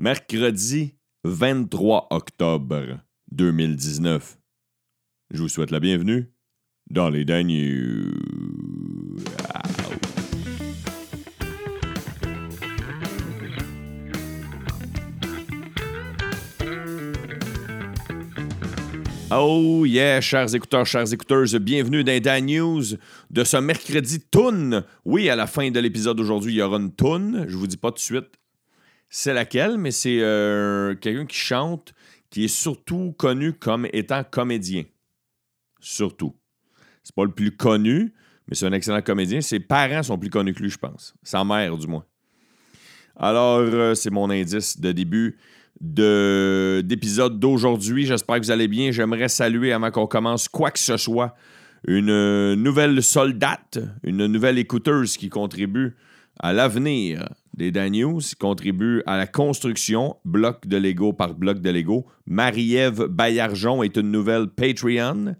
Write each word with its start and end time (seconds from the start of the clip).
mercredi 0.00 0.94
23 1.24 2.06
octobre 2.08 3.00
2019. 3.32 4.38
Je 5.30 5.42
vous 5.42 5.48
souhaite 5.48 5.70
la 5.70 5.78
bienvenue 5.78 6.32
dans 6.90 7.10
les 7.10 7.26
Dan 7.26 7.48
News. 7.48 8.14
Oh 19.30 19.84
yeah, 19.84 20.22
chers 20.22 20.54
écouteurs, 20.54 20.86
chers 20.86 21.12
écouteuses, 21.12 21.54
bienvenue 21.56 22.02
dans 22.04 22.12
les 22.12 22.20
Dan 22.20 22.46
News 22.46 22.84
de 23.28 23.44
ce 23.44 23.58
mercredi 23.58 24.20
Toon. 24.20 24.82
Oui, 25.04 25.28
à 25.28 25.36
la 25.36 25.46
fin 25.46 25.70
de 25.70 25.78
l'épisode 25.78 26.16
d'aujourd'hui, 26.16 26.54
il 26.54 26.56
y 26.56 26.62
aura 26.62 26.78
une 26.78 26.90
Toon. 26.90 27.44
Je 27.46 27.54
vous 27.54 27.66
dis 27.66 27.76
pas 27.76 27.90
tout 27.90 27.96
de 27.96 28.00
suite 28.00 28.39
c'est 29.10 29.34
laquelle, 29.34 29.76
mais 29.76 29.90
c'est 29.90 30.20
euh, 30.20 30.94
quelqu'un 30.94 31.26
qui 31.26 31.36
chante, 31.36 31.92
qui 32.30 32.44
est 32.44 32.48
surtout 32.48 33.12
connu 33.18 33.52
comme 33.52 33.86
étant 33.92 34.22
comédien. 34.22 34.84
Surtout. 35.80 36.36
C'est 37.02 37.14
pas 37.14 37.24
le 37.24 37.32
plus 37.32 37.50
connu, 37.50 38.14
mais 38.46 38.54
c'est 38.54 38.66
un 38.66 38.72
excellent 38.72 39.02
comédien. 39.02 39.40
Ses 39.40 39.58
parents 39.58 40.04
sont 40.04 40.16
plus 40.16 40.30
connus 40.30 40.54
que 40.54 40.62
lui, 40.62 40.70
je 40.70 40.78
pense. 40.78 41.14
Sa 41.24 41.44
mère, 41.44 41.76
du 41.76 41.88
moins. 41.88 42.04
Alors, 43.16 43.58
euh, 43.58 43.94
c'est 43.94 44.10
mon 44.10 44.30
indice 44.30 44.80
de 44.80 44.92
début 44.92 45.38
de, 45.80 46.80
d'épisode 46.84 47.40
d'aujourd'hui. 47.40 48.06
J'espère 48.06 48.36
que 48.36 48.44
vous 48.44 48.50
allez 48.52 48.68
bien. 48.68 48.92
J'aimerais 48.92 49.28
saluer, 49.28 49.72
avant 49.72 49.90
qu'on 49.90 50.06
commence 50.06 50.48
quoi 50.48 50.70
que 50.70 50.78
ce 50.78 50.96
soit, 50.96 51.34
une 51.86 52.54
nouvelle 52.54 53.02
soldate, 53.02 53.78
une 54.04 54.26
nouvelle 54.26 54.58
écouteuse 54.58 55.16
qui 55.16 55.30
contribue 55.30 55.96
à 56.38 56.52
l'avenir 56.52 57.28
des 57.60 57.70
Dan 57.70 57.92
News, 57.92 58.22
contribue 58.38 59.02
à 59.04 59.18
la 59.18 59.26
construction, 59.26 60.16
bloc 60.24 60.66
de 60.66 60.78
Lego 60.78 61.12
par 61.12 61.34
bloc 61.34 61.60
de 61.60 61.68
Lego. 61.68 62.06
Marie-Ève 62.26 63.04
Baillargeon 63.04 63.82
est 63.82 63.98
une 63.98 64.10
nouvelle 64.10 64.46
Patreon. 64.46 65.36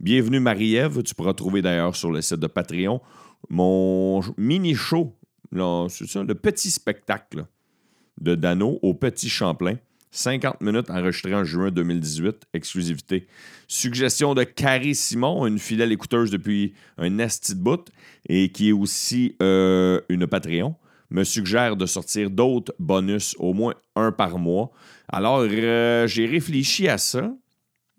Bienvenue 0.00 0.40
Marie-Ève. 0.40 1.02
Tu 1.02 1.14
pourras 1.14 1.34
trouver 1.34 1.60
d'ailleurs 1.60 1.94
sur 1.94 2.10
le 2.10 2.22
site 2.22 2.40
de 2.40 2.46
Patreon 2.46 3.02
mon 3.50 4.20
mini-show, 4.38 5.14
c'est 5.88 6.08
ça, 6.08 6.22
le 6.22 6.34
petit 6.34 6.70
spectacle 6.70 7.44
de 8.20 8.34
Dano 8.34 8.78
au 8.82 8.94
Petit 8.94 9.28
Champlain. 9.28 9.76
50 10.10 10.62
minutes 10.62 10.88
enregistré 10.88 11.34
en 11.34 11.44
juin 11.44 11.70
2018, 11.70 12.46
exclusivité. 12.54 13.26
Suggestion 13.68 14.34
de 14.34 14.42
Carrie 14.42 14.94
Simon, 14.94 15.46
une 15.46 15.58
fidèle 15.58 15.92
écouteuse 15.92 16.30
depuis 16.30 16.72
un 16.96 17.18
esti 17.18 17.54
de 17.54 17.60
bout 17.60 17.90
et 18.26 18.50
qui 18.50 18.70
est 18.70 18.72
aussi 18.72 19.36
euh, 19.42 20.00
une 20.08 20.26
Patreon, 20.26 20.74
me 21.10 21.24
suggère 21.24 21.76
de 21.76 21.86
sortir 21.86 22.30
d'autres 22.30 22.74
bonus, 22.78 23.34
au 23.38 23.54
moins 23.54 23.74
un 23.96 24.12
par 24.12 24.38
mois. 24.38 24.70
Alors, 25.08 25.46
euh, 25.48 26.06
j'ai 26.06 26.26
réfléchi 26.26 26.88
à 26.88 26.98
ça. 26.98 27.32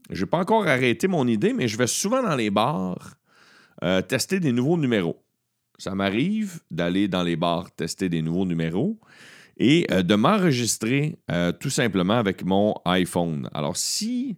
Je 0.09 0.23
n'ai 0.23 0.29
pas 0.29 0.39
encore 0.39 0.67
arrêté 0.67 1.07
mon 1.07 1.27
idée, 1.27 1.53
mais 1.53 1.67
je 1.67 1.77
vais 1.77 1.87
souvent 1.87 2.21
dans 2.21 2.35
les 2.35 2.49
bars 2.49 3.15
euh, 3.83 4.01
tester 4.01 4.39
des 4.39 4.51
nouveaux 4.51 4.77
numéros. 4.77 5.21
Ça 5.77 5.95
m'arrive 5.95 6.59
d'aller 6.69 7.07
dans 7.07 7.23
les 7.23 7.35
bars 7.35 7.71
tester 7.71 8.09
des 8.09 8.21
nouveaux 8.21 8.45
numéros 8.45 8.99
et 9.57 9.87
euh, 9.91 10.03
de 10.03 10.15
m'enregistrer 10.15 11.17
tout 11.59 11.69
simplement 11.69 12.15
avec 12.15 12.43
mon 12.43 12.75
iPhone. 12.85 13.49
Alors, 13.53 13.77
si 13.77 14.37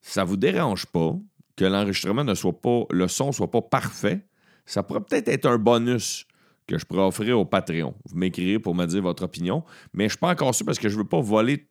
ça 0.00 0.22
ne 0.22 0.28
vous 0.28 0.36
dérange 0.36 0.86
pas 0.86 1.16
que 1.56 1.64
l'enregistrement 1.64 2.24
ne 2.24 2.34
soit 2.34 2.60
pas, 2.60 2.84
le 2.90 3.08
son 3.08 3.28
ne 3.28 3.32
soit 3.32 3.50
pas 3.50 3.62
parfait, 3.62 4.26
ça 4.66 4.82
pourrait 4.82 5.00
peut-être 5.00 5.28
être 5.28 5.46
un 5.46 5.58
bonus 5.58 6.26
que 6.66 6.78
je 6.78 6.84
pourrais 6.84 7.02
offrir 7.02 7.38
au 7.38 7.44
Patreon. 7.44 7.94
Vous 8.04 8.16
m'écrirez 8.16 8.58
pour 8.58 8.74
me 8.74 8.86
dire 8.86 9.02
votre 9.02 9.24
opinion, 9.24 9.64
mais 9.92 10.04
je 10.04 10.06
ne 10.06 10.10
suis 10.10 10.18
pas 10.18 10.30
encore 10.30 10.54
sûr 10.54 10.66
parce 10.66 10.78
que 10.78 10.88
je 10.88 10.94
ne 10.94 11.02
veux 11.02 11.08
pas 11.08 11.20
voler. 11.20 11.68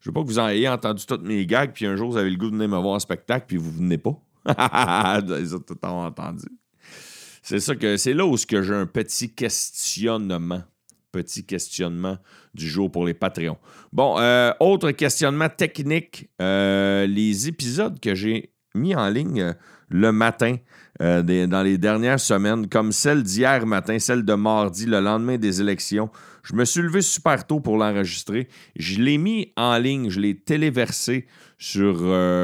Je 0.00 0.10
veux 0.10 0.12
pas 0.12 0.22
que 0.22 0.26
vous 0.26 0.38
en 0.38 0.48
ayez 0.48 0.68
entendu 0.68 1.04
toutes 1.06 1.22
mes 1.22 1.46
gags, 1.46 1.72
puis 1.72 1.86
un 1.86 1.96
jour 1.96 2.10
vous 2.10 2.16
avez 2.16 2.30
le 2.30 2.36
goût 2.36 2.50
de 2.50 2.54
venir 2.54 2.68
me 2.68 2.76
voir 2.76 2.94
en 2.94 2.98
spectacle, 2.98 3.46
puis 3.48 3.56
vous 3.56 3.70
ne 3.72 3.76
venez 3.78 3.98
pas. 3.98 4.16
vous 5.24 5.32
avez 5.32 5.48
tout 5.48 5.86
entendu. 5.86 6.46
C'est 7.42 7.60
ça 7.60 7.74
que 7.74 7.96
c'est 7.96 8.12
là 8.12 8.26
où 8.26 8.36
j'ai 8.36 8.74
un 8.74 8.86
petit 8.86 9.34
questionnement 9.34 10.62
petit 11.16 11.46
questionnement 11.46 12.18
du 12.54 12.68
jour 12.68 12.90
pour 12.90 13.06
les 13.06 13.14
Patreons. 13.14 13.56
Bon, 13.92 14.18
euh, 14.18 14.52
autre 14.60 14.90
questionnement 14.90 15.48
technique. 15.48 16.28
Euh, 16.42 17.06
les 17.06 17.48
épisodes 17.48 17.98
que 18.00 18.14
j'ai 18.14 18.52
mis 18.74 18.94
en 18.94 19.08
ligne 19.08 19.40
euh, 19.40 19.52
le 19.88 20.12
matin, 20.12 20.56
dans 21.00 21.62
les 21.64 21.78
dernières 21.78 22.20
semaines, 22.20 22.68
comme 22.68 22.92
celle 22.92 23.22
d'hier 23.22 23.66
matin, 23.66 23.98
celle 23.98 24.24
de 24.24 24.34
mardi, 24.34 24.86
le 24.86 25.00
lendemain 25.00 25.36
des 25.36 25.60
élections, 25.60 26.10
je 26.42 26.54
me 26.54 26.64
suis 26.64 26.82
levé 26.82 27.02
super 27.02 27.46
tôt 27.46 27.60
pour 27.60 27.76
l'enregistrer. 27.76 28.48
Je 28.76 29.00
l'ai 29.00 29.18
mis 29.18 29.52
en 29.56 29.76
ligne, 29.78 30.10
je 30.10 30.20
l'ai 30.20 30.36
téléversé 30.36 31.26
sur 31.58 31.98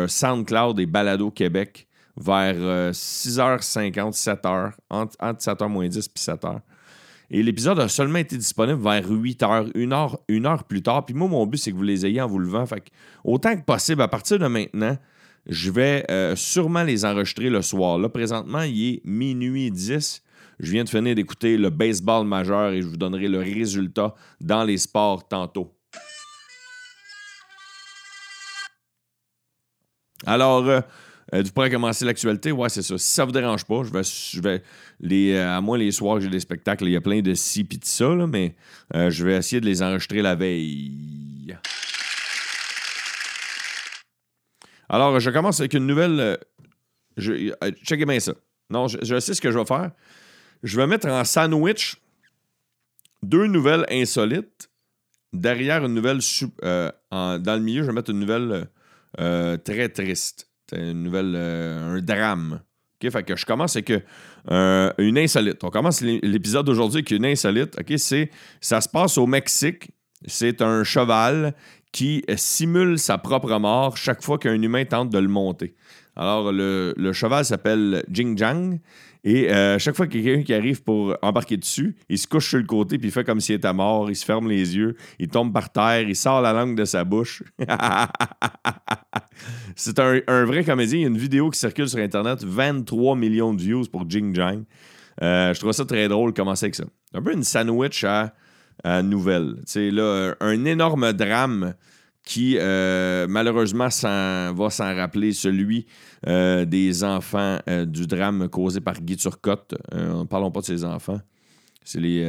SoundCloud 0.09 0.81
et 0.81 0.87
Balado 0.87 1.31
Québec 1.31 1.87
vers 2.17 2.93
6h50, 2.93 4.13
7h, 4.13 4.73
entre, 4.91 5.17
7h 5.19 5.69
moins 5.69 5.89
10 5.89 5.99
et 5.99 6.19
7h. 6.19 6.61
Et 7.31 7.43
l'épisode 7.43 7.81
a 7.81 7.89
seulement 7.89 8.19
été 8.19 8.37
disponible 8.37 8.83
vers 8.83 9.09
8 9.09 9.43
heures, 9.43 9.67
une 9.75 9.95
heure, 9.95 10.19
une 10.29 10.45
heure 10.45 10.65
plus 10.65 10.83
tard. 10.83 11.07
Puis 11.07 11.15
moi, 11.15 11.29
mon 11.29 11.47
but, 11.47 11.57
c'est 11.57 11.71
que 11.71 11.77
vous 11.77 11.83
les 11.83 12.05
ayez 12.05 12.21
en 12.21 12.27
vous 12.27 12.39
levant. 12.39 12.67
Fait 12.67 12.85
autant 13.25 13.57
que 13.57 13.63
possible, 13.63 14.03
à 14.03 14.09
partir 14.09 14.39
de 14.39 14.47
maintenant, 14.47 14.99
je 15.47 15.71
vais 15.71 16.05
euh, 16.11 16.37
sûrement 16.37 16.83
les 16.83 17.05
enregistrer 17.05 17.51
le 17.51 17.63
soir. 17.63 17.99
Là, 17.99 18.09
présentement, 18.09 18.63
il 18.63 18.95
est 18.95 19.01
minuit 19.05 19.71
10. 19.71 20.23
Je 20.61 20.71
viens 20.71 20.85
de 20.85 20.89
finir 20.89 21.15
d'écouter 21.15 21.57
le 21.57 21.71
baseball 21.71 22.27
majeur 22.27 22.71
et 22.73 22.83
je 22.83 22.87
vous 22.87 22.97
donnerai 22.97 23.29
le 23.29 23.39
résultat 23.39 24.15
dans 24.41 24.65
les 24.65 24.79
sports 24.79 25.27
tantôt. 25.27 25.73
Alors, 30.25 30.69
euh, 30.69 30.81
euh, 31.35 31.43
tu 31.43 31.51
pourrais 31.51 31.71
commencer 31.71 32.05
l'actualité? 32.05 32.53
Ouais, 32.53 32.69
c'est 32.69 32.83
ça. 32.83 32.99
Si 32.99 33.11
ça 33.11 33.25
vous 33.25 33.33
dérange 33.33 33.65
pas, 33.65 33.83
je 33.85 33.91
vais, 33.91 34.03
je 34.03 34.41
vais 34.41 34.63
les, 35.01 35.33
euh, 35.33 35.57
à 35.57 35.61
moi 35.61 35.79
les 35.79 35.91
soirs 35.91 36.21
j'ai 36.21 36.29
des 36.29 36.41
spectacles, 36.41 36.85
il 36.85 36.93
y 36.93 36.97
a 36.97 37.01
plein 37.01 37.21
de 37.21 37.35
ci 37.35 37.65
pis 37.65 37.79
de 37.79 37.85
ça, 37.85 38.09
mais 38.29 38.55
euh, 38.95 39.11
je 39.11 39.25
vais 39.25 39.37
essayer 39.37 39.61
de 39.61 39.67
les 39.67 39.83
enregistrer 39.83 40.21
la 40.21 40.35
veille. 40.35 41.57
Alors, 44.93 45.19
je 45.19 45.31
commence 45.31 45.59
avec 45.59 45.73
une 45.73 45.87
nouvelle. 45.87 46.39
je, 47.17 47.53
checkez 47.85 48.05
bien 48.05 48.21
ça. 48.21 48.35
Non, 48.71 48.87
je, 48.89 49.19
sais 49.21 49.35
ce 49.35 49.41
que 49.41 49.51
je 49.51 49.59
vais 49.59 49.65
faire. 49.65 49.91
Je 50.63 50.77
vais 50.77 50.87
mettre 50.87 51.09
en 51.09 51.25
sandwich 51.25 51.97
deux 53.23 53.47
nouvelles 53.47 53.87
insolites. 53.91 54.69
Derrière 55.33 55.85
une 55.85 55.95
nouvelle. 55.95 56.19
dans 56.61 56.93
le 57.11 57.61
milieu, 57.61 57.83
je 57.83 57.87
vais 57.89 57.95
mettre 57.95 58.11
une 58.11 58.21
nouvelle 58.21 58.69
très 59.65 59.89
triste. 59.89 60.47
Une 60.73 61.03
nouvelle, 61.03 61.35
euh, 61.37 61.97
un 61.97 62.01
drame. 62.01 62.61
OK? 63.03 63.11
Fait 63.11 63.23
que 63.23 63.37
je 63.37 63.45
commence 63.45 63.77
avec 63.77 63.93
euh, 64.51 64.93
une 64.99 65.19
insolite. 65.19 65.63
On 65.65 65.71
commence 65.71 66.01
l'épisode 66.01 66.67
d'aujourd'hui 66.67 66.99
avec 66.99 67.11
une 67.11 67.27
insolite. 67.27 67.79
OK? 67.79 67.99
C'est, 67.99 68.31
ça 68.61 68.81
se 68.81 68.89
passe 68.89 69.19
au 69.19 69.27
Mexique. 69.27 69.91
C'est 70.27 70.63
un 70.63 70.85
cheval 70.85 71.55
qui 71.93 72.25
simule 72.37 72.99
sa 72.99 73.19
propre 73.19 73.57
mort 73.59 73.97
chaque 73.97 74.23
fois 74.23 74.39
qu'un 74.39 74.61
humain 74.61 74.85
tente 74.85 75.11
de 75.11 75.19
le 75.19 75.29
monter. 75.29 75.75
Alors, 76.17 76.53
le, 76.53 76.95
le 76.97 77.13
cheval 77.13 77.45
s'appelle 77.45 78.05
Jing 78.11 78.37
Jang 78.37 78.79
et 79.25 79.53
euh, 79.53 79.79
chaque 79.79 79.95
fois 79.95 80.09
qu'il 80.09 80.21
y 80.21 80.25
a 80.25 80.33
quelqu'un 80.33 80.45
qui 80.45 80.55
arrive 80.55 80.83
pour 80.83 81.17
embarquer 81.23 81.57
dessus, 81.57 81.95
il 82.09 82.19
se 82.19 82.27
couche 82.27 82.49
sur 82.49 82.59
le 82.59 82.65
côté 82.65 82.99
puis 82.99 83.09
il 83.09 83.13
fait 83.13 83.23
comme 83.23 83.41
s'il 83.41 83.55
était 83.55 83.73
mort, 83.73 84.11
il 84.11 84.17
se 84.17 84.25
ferme 84.25 84.49
les 84.49 84.77
yeux, 84.77 84.97
il 85.21 85.29
tombe 85.29 85.53
par 85.53 85.71
terre, 85.71 86.03
il 86.03 86.17
sort 86.17 86.41
la 86.41 86.53
langue 86.53 86.77
de 86.77 86.85
sa 86.85 87.05
bouche. 87.05 87.45
C'est 89.77 89.99
un, 90.01 90.45
vrai 90.45 90.65
comédien. 90.65 90.99
Il 90.99 91.03
y 91.03 91.05
a 91.05 91.09
une 91.09 91.19
vidéo 91.19 91.51
qui 91.51 91.59
circule 91.59 91.89
sur 91.89 92.01
Internet, 92.01 92.43
23 92.43 93.15
millions 93.17 93.55
de 93.55 93.63
views 93.63 93.85
pour 93.91 94.09
Jing 94.11 94.35
Jang. 94.35 94.65
Euh, 95.23 95.55
je 95.55 95.61
trouve 95.61 95.73
ça 95.73 95.85
très 95.85 96.09
drôle 96.09 96.33
de 96.33 96.37
commencer 96.37 96.65
avec 96.67 96.75
ça. 96.75 96.85
Un 97.15 97.23
peu 97.23 97.33
une 97.33 97.45
sandwich 97.45 98.03
à, 98.05 98.35
à 98.85 99.03
nouvelle. 99.03 99.57
Là, 99.75 100.35
un 100.41 100.65
énorme 100.65 101.13
drame 101.13 101.75
qui 102.25 102.57
euh, 102.59 103.27
malheureusement 103.29 103.89
va 103.89 104.71
s'en 104.71 104.95
rappeler 104.95 105.33
celui 105.33 105.87
euh, 106.27 106.65
des 106.65 107.03
enfants 107.03 107.59
euh, 107.69 107.85
du 107.85 108.07
drame 108.07 108.49
causé 108.49 108.81
par 108.81 109.01
Guy 109.01 109.17
Turcotte. 109.17 109.75
ne 109.93 110.25
parlons 110.25 110.51
pas 110.51 110.61
de 110.61 110.67
ces 110.67 110.85
enfants. 110.85 111.21
C'est 111.85 112.01
les. 112.01 112.25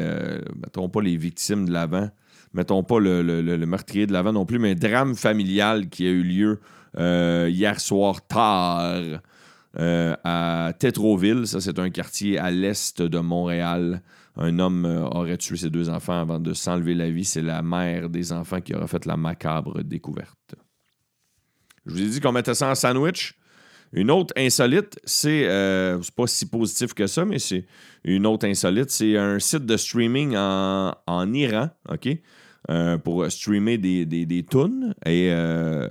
mettons 0.55 0.89
pas 0.89 1.01
les 1.01 1.15
victimes 1.15 1.67
de 1.67 1.73
l'avant. 1.73 2.09
Mettons 2.55 2.83
pas 2.83 2.99
le, 2.99 3.65
meurtrier 3.65 4.07
de 4.07 4.13
l'avant 4.13 4.33
non 4.33 4.45
plus, 4.45 4.57
mais 4.57 4.71
un 4.71 4.75
drame 4.75 5.15
familial 5.15 5.89
qui 5.89 6.07
a 6.07 6.09
eu 6.09 6.23
lieu 6.23 6.59
hier 6.97 7.79
soir 7.79 8.25
tard 8.25 9.21
à 9.77 10.73
Tétroville. 10.79 11.45
Ça, 11.45 11.61
c'est 11.61 11.77
un 11.77 11.91
quartier 11.91 12.39
à 12.39 12.49
l'est 12.49 12.99
de 12.99 13.19
Montréal 13.19 14.01
un 14.35 14.57
homme 14.59 14.85
euh, 14.85 15.03
aurait 15.05 15.37
tué 15.37 15.57
ses 15.57 15.69
deux 15.69 15.89
enfants 15.89 16.19
avant 16.19 16.39
de 16.39 16.53
s'enlever 16.53 16.93
la 16.95 17.09
vie. 17.09 17.25
C'est 17.25 17.41
la 17.41 17.61
mère 17.61 18.09
des 18.09 18.31
enfants 18.31 18.61
qui 18.61 18.73
aura 18.73 18.87
fait 18.87 19.05
la 19.05 19.17
macabre 19.17 19.83
découverte. 19.83 20.55
Je 21.85 21.93
vous 21.93 22.01
ai 22.01 22.07
dit 22.09 22.19
qu'on 22.19 22.31
mettait 22.31 22.53
ça 22.55 22.69
en 22.69 22.75
sandwich. 22.75 23.37
Une 23.91 24.09
autre 24.09 24.33
insolite, 24.37 24.99
c'est 25.03 25.45
euh, 25.47 25.99
pas 26.15 26.25
si 26.25 26.47
positif 26.47 26.93
que 26.95 27.05
ça, 27.05 27.25
mais 27.25 27.37
c'est 27.37 27.67
une 28.03 28.25
autre 28.25 28.47
insolite. 28.47 28.89
C'est 28.89 29.17
un 29.17 29.37
site 29.37 29.65
de 29.67 29.77
streaming 29.77 30.35
en, 30.35 31.33
Iran, 31.33 31.69
OK? 31.89 32.09
euh, 32.71 32.97
pour 32.97 33.29
streamer 33.29 33.77
des, 33.77 34.05
des, 34.07 34.25
des 34.25 34.43
tunes. 34.45 34.95
Et 35.05 35.29
la, 35.29 35.89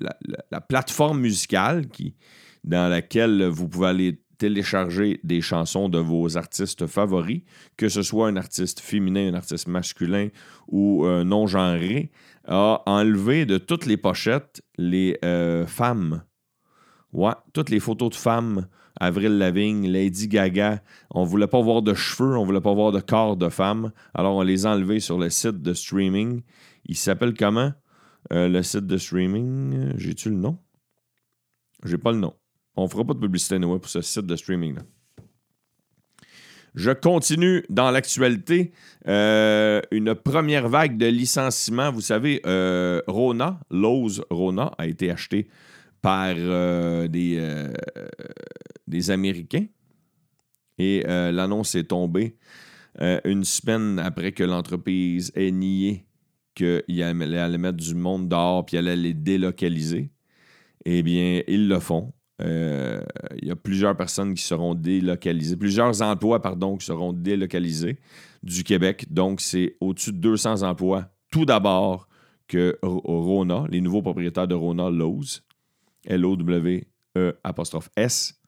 la- 0.00 0.16
la- 0.26 0.44
la 0.50 0.60
plateforme 0.60 1.20
musicale 1.20 1.86
qui, 1.88 2.16
dans 2.64 2.88
laquelle 2.90 3.44
vous 3.44 3.68
pouvez 3.68 3.86
aller 3.88 4.20
télécharger 4.38 5.20
des 5.24 5.40
chansons 5.40 5.88
de 5.88 5.98
vos 5.98 6.36
artistes 6.36 6.86
favoris, 6.86 7.42
que 7.76 7.88
ce 7.88 8.02
soit 8.02 8.28
un 8.28 8.36
artiste 8.36 8.80
féminin, 8.80 9.32
un 9.32 9.34
artiste 9.34 9.68
masculin 9.68 10.28
ou 10.68 11.04
euh, 11.04 11.24
non-genré, 11.24 12.10
a 12.46 12.82
enlevé 12.86 13.46
de 13.46 13.58
toutes 13.58 13.86
les 13.86 13.96
pochettes 13.96 14.62
les 14.78 15.18
euh, 15.24 15.66
femmes. 15.66 16.22
Ouais, 17.12 17.32
toutes 17.52 17.70
les 17.70 17.80
photos 17.80 18.10
de 18.10 18.14
femmes. 18.14 18.66
Avril 18.98 19.36
Lavigne, 19.38 19.88
Lady 19.90 20.28
Gaga. 20.28 20.82
On 21.10 21.24
voulait 21.24 21.46
pas 21.46 21.60
voir 21.60 21.82
de 21.82 21.94
cheveux, 21.94 22.36
on 22.36 22.44
voulait 22.44 22.60
pas 22.60 22.72
voir 22.72 22.92
de 22.92 23.00
corps 23.00 23.36
de 23.36 23.48
femmes. 23.48 23.92
Alors 24.14 24.36
on 24.36 24.42
les 24.42 24.66
a 24.66 24.70
enlevés 24.70 25.00
sur 25.00 25.18
le 25.18 25.28
site 25.28 25.60
de 25.62 25.74
streaming. 25.74 26.42
Il 26.86 26.96
s'appelle 26.96 27.34
comment? 27.34 27.72
Euh, 28.32 28.48
Le 28.48 28.62
site 28.62 28.86
de 28.86 28.96
streaming 28.96 29.92
J'ai-tu 29.96 30.30
le 30.30 30.36
nom? 30.36 30.58
J'ai 31.84 31.98
pas 31.98 32.12
le 32.12 32.18
nom. 32.18 32.34
On 32.76 32.88
fera 32.88 33.04
pas 33.04 33.14
de 33.14 33.20
publicité 33.20 33.54
anyway, 33.54 33.78
pour 33.78 33.88
ce 33.88 34.00
site 34.02 34.26
de 34.26 34.36
streaming-là. 34.36 34.82
Je 36.76 36.90
continue 36.90 37.64
dans 37.70 37.90
l'actualité. 37.90 38.70
Euh, 39.08 39.80
une 39.90 40.14
première 40.14 40.68
vague 40.68 40.98
de 40.98 41.06
licenciements. 41.06 41.90
Vous 41.90 42.02
savez, 42.02 42.42
euh, 42.44 43.00
Rona, 43.06 43.58
Lowe's 43.70 44.20
Rona, 44.28 44.72
a 44.76 44.86
été 44.86 45.10
acheté 45.10 45.48
par 46.02 46.34
euh, 46.36 47.08
des, 47.08 47.42
des 48.86 49.10
Américains. 49.10 49.66
Et 50.78 51.02
l'annonce 51.06 51.74
est 51.74 51.84
tombée 51.84 52.36
une 53.00 53.44
semaine 53.44 53.98
après 53.98 54.32
que 54.32 54.44
l'entreprise 54.44 55.32
ait 55.34 55.50
nié 55.50 56.04
qu'il 56.54 57.02
allait, 57.02 57.58
mettre 57.58 57.78
du 57.78 57.94
monde 57.94 58.28
dehors 58.28 58.66
puis 58.66 58.76
allait 58.76 58.96
les 58.96 59.14
délocaliser. 59.14 60.10
Eh 60.84 61.02
bien, 61.02 61.42
ils 61.48 61.68
le 61.68 61.80
font. 61.80 62.12
Euh, 62.42 63.00
Il 63.40 63.48
y 63.48 63.50
a 63.50 63.56
plusieurs 63.56 63.96
personnes 63.96 64.34
qui 64.34 64.42
seront 64.42 64.74
délocalisées, 64.74 65.56
plusieurs 65.56 66.02
emplois, 66.02 66.40
pardon, 66.42 66.76
qui 66.76 66.86
seront 66.86 67.12
délocalisés 67.12 67.98
du 68.42 68.62
Québec. 68.64 69.06
Donc, 69.10 69.40
c'est 69.40 69.76
au-dessus 69.80 70.12
de 70.12 70.18
200 70.18 70.62
emplois, 70.62 71.06
tout 71.30 71.44
d'abord, 71.44 72.08
que 72.46 72.78
Rona, 72.82 73.64
les 73.70 73.80
nouveaux 73.80 74.02
propriétaires 74.02 74.46
de 74.46 74.54
Rona 74.54 74.90
Lowe's, 74.90 75.42
L-O-W-E 76.06 77.32
apostrophe 77.42 77.88
S, 77.96 78.40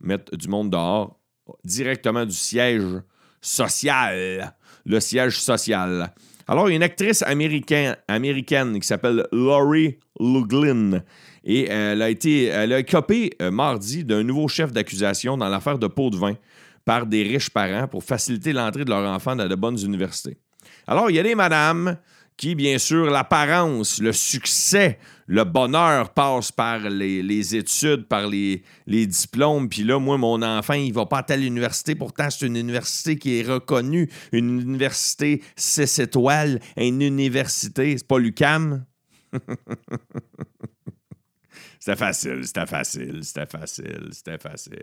mettent 0.00 0.34
du 0.34 0.48
monde 0.48 0.70
dehors 0.70 1.18
directement 1.64 2.24
du 2.24 2.34
siège 2.34 3.02
social. 3.40 4.54
Le 4.86 5.00
siège 5.00 5.40
social. 5.40 6.12
Alors, 6.46 6.68
il 6.68 6.72
y 6.72 6.74
a 6.74 6.76
une 6.76 6.82
actrice 6.82 7.22
américaine, 7.22 7.96
américaine 8.06 8.78
qui 8.78 8.86
s'appelle 8.86 9.26
Laurie 9.32 9.98
Luglin. 10.20 11.02
Et 11.44 11.68
elle 11.68 12.00
a 12.00 12.08
été, 12.08 12.44
elle 12.44 12.72
a 12.72 12.78
écopé 12.78 13.30
euh, 13.42 13.50
mardi 13.50 14.04
d'un 14.04 14.22
nouveau 14.22 14.48
chef 14.48 14.72
d'accusation 14.72 15.36
dans 15.36 15.48
l'affaire 15.48 15.78
de 15.78 15.86
pot 15.86 16.10
de 16.10 16.16
vin 16.16 16.34
par 16.84 17.06
des 17.06 17.22
riches 17.22 17.50
parents 17.50 17.86
pour 17.86 18.02
faciliter 18.02 18.52
l'entrée 18.52 18.84
de 18.84 18.90
leurs 18.90 19.08
enfants 19.08 19.36
dans 19.36 19.48
de 19.48 19.54
bonnes 19.54 19.78
universités. 19.78 20.38
Alors, 20.86 21.10
il 21.10 21.16
y 21.16 21.18
a 21.18 21.22
des 21.22 21.34
madames 21.34 21.98
qui, 22.36 22.54
bien 22.54 22.78
sûr, 22.78 23.10
l'apparence, 23.10 24.00
le 24.00 24.12
succès, 24.12 24.98
le 25.26 25.44
bonheur 25.44 26.10
passe 26.10 26.50
par 26.50 26.80
les, 26.80 27.56
études, 27.56 28.06
par 28.06 28.26
les, 28.26 28.62
les 28.86 29.06
diplômes. 29.06 29.68
Puis 29.68 29.84
là, 29.84 29.98
moi, 29.98 30.18
mon 30.18 30.42
enfant, 30.42 30.74
il 30.74 30.92
va 30.92 31.06
pas 31.06 31.18
à 31.18 31.22
telle 31.22 31.44
université. 31.44 31.94
Pourtant, 31.94 32.28
c'est 32.30 32.46
une 32.46 32.56
université 32.56 33.16
qui 33.16 33.38
est 33.38 33.48
reconnue, 33.48 34.10
une 34.32 34.60
université 34.60 35.42
6 35.56 36.00
étoiles, 36.00 36.60
une 36.76 37.02
université. 37.02 37.96
C'est 37.96 38.08
pas 38.08 38.18
l'UCAM. 38.18 38.84
C'était 41.84 41.98
facile, 41.98 42.40
c'était 42.46 42.64
facile, 42.64 43.18
c'était 43.22 43.44
facile, 43.44 44.08
c'était 44.10 44.38
facile. 44.38 44.78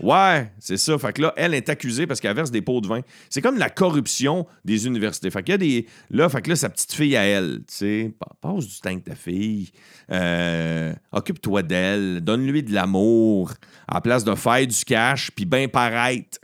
Ouais, 0.00 0.50
c'est 0.58 0.76
ça. 0.76 0.98
Fait 0.98 1.12
que 1.12 1.22
là, 1.22 1.32
elle 1.36 1.54
est 1.54 1.68
accusée 1.68 2.08
parce 2.08 2.18
qu'elle 2.20 2.34
verse 2.34 2.50
des 2.50 2.60
pots 2.60 2.80
de 2.80 2.88
vin. 2.88 3.02
C'est 3.30 3.40
comme 3.42 3.58
la 3.58 3.70
corruption 3.70 4.44
des 4.64 4.88
universités. 4.88 5.30
Fait 5.30 5.44
a 5.54 5.58
des. 5.58 5.86
Là, 6.10 6.28
que 6.42 6.50
là, 6.50 6.56
sa 6.56 6.68
petite 6.68 6.92
fille 6.92 7.16
à 7.16 7.22
elle, 7.22 7.58
tu 7.68 7.74
sais, 7.76 8.12
pa- 8.18 8.32
passe 8.40 8.66
du 8.66 8.80
temps 8.80 8.90
avec 8.90 9.04
ta 9.04 9.14
fille. 9.14 9.70
Euh, 10.10 10.92
Occupe-toi 11.12 11.62
d'elle. 11.62 12.22
Donne-lui 12.22 12.64
de 12.64 12.72
l'amour. 12.74 13.52
À 13.86 13.94
la 13.94 14.00
place 14.00 14.24
de 14.24 14.34
faire 14.34 14.66
du 14.66 14.84
cash, 14.84 15.30
puis 15.30 15.44
bien 15.44 15.68
paraître. 15.68 16.38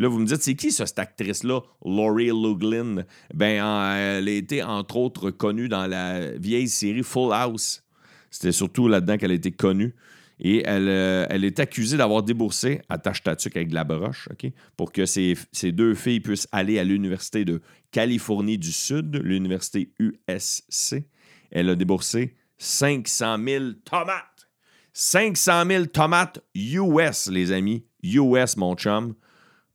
Là, 0.00 0.08
vous 0.08 0.18
me 0.18 0.24
dites, 0.24 0.40
c'est 0.42 0.54
qui 0.54 0.72
cette 0.72 0.98
actrice-là, 0.98 1.60
Laurie 1.84 2.30
Luglin? 2.32 3.04
Ben, 3.34 3.62
en- 3.62 3.94
elle 3.94 4.28
a 4.28 4.32
été, 4.32 4.62
entre 4.62 4.96
autres, 4.96 5.30
connue 5.30 5.68
dans 5.68 5.86
la 5.86 6.30
vieille 6.38 6.68
série 6.70 7.02
Full 7.02 7.34
House. 7.34 7.84
C'était 8.30 8.50
surtout 8.50 8.88
là-dedans 8.88 9.18
qu'elle 9.18 9.30
a 9.30 9.34
été 9.34 9.52
connue. 9.52 9.94
Et 10.42 10.62
elle, 10.64 10.88
euh, 10.88 11.26
elle 11.28 11.44
est 11.44 11.60
accusée 11.60 11.98
d'avoir 11.98 12.22
déboursé, 12.22 12.80
attache 12.88 13.22
ta 13.22 13.36
tuque 13.36 13.56
avec 13.56 13.68
de 13.68 13.74
la 13.74 13.84
broche, 13.84 14.26
pour 14.74 14.90
que 14.90 15.04
ses, 15.04 15.36
ses 15.52 15.70
deux 15.70 15.94
filles 15.94 16.20
puissent 16.20 16.48
aller 16.50 16.78
à 16.78 16.84
l'Université 16.84 17.44
de 17.44 17.60
Californie 17.90 18.56
du 18.56 18.72
Sud, 18.72 19.20
l'Université 19.22 19.92
USC. 19.98 21.04
Elle 21.50 21.68
a 21.68 21.74
déboursé 21.74 22.36
500 22.56 23.36
000 23.46 23.64
tomates. 23.84 24.48
500 24.94 25.66
000 25.66 25.84
tomates 25.86 26.40
US, 26.54 27.28
les 27.30 27.52
amis. 27.52 27.84
US, 28.02 28.56
mon 28.56 28.74
chum. 28.76 29.14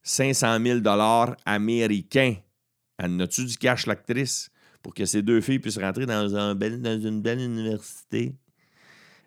500 0.05 0.59
000 0.63 0.79
américains. 1.45 2.35
Elle 2.97 3.15
n'a-tu 3.17 3.43
du 3.43 3.57
cash, 3.57 3.87
l'actrice, 3.87 4.49
pour 4.81 4.93
que 4.93 5.05
ces 5.05 5.21
deux 5.21 5.41
filles 5.41 5.59
puissent 5.59 5.79
rentrer 5.79 6.05
dans, 6.05 6.29
une 6.29 7.21
belle 7.21 7.39
université? 7.39 8.33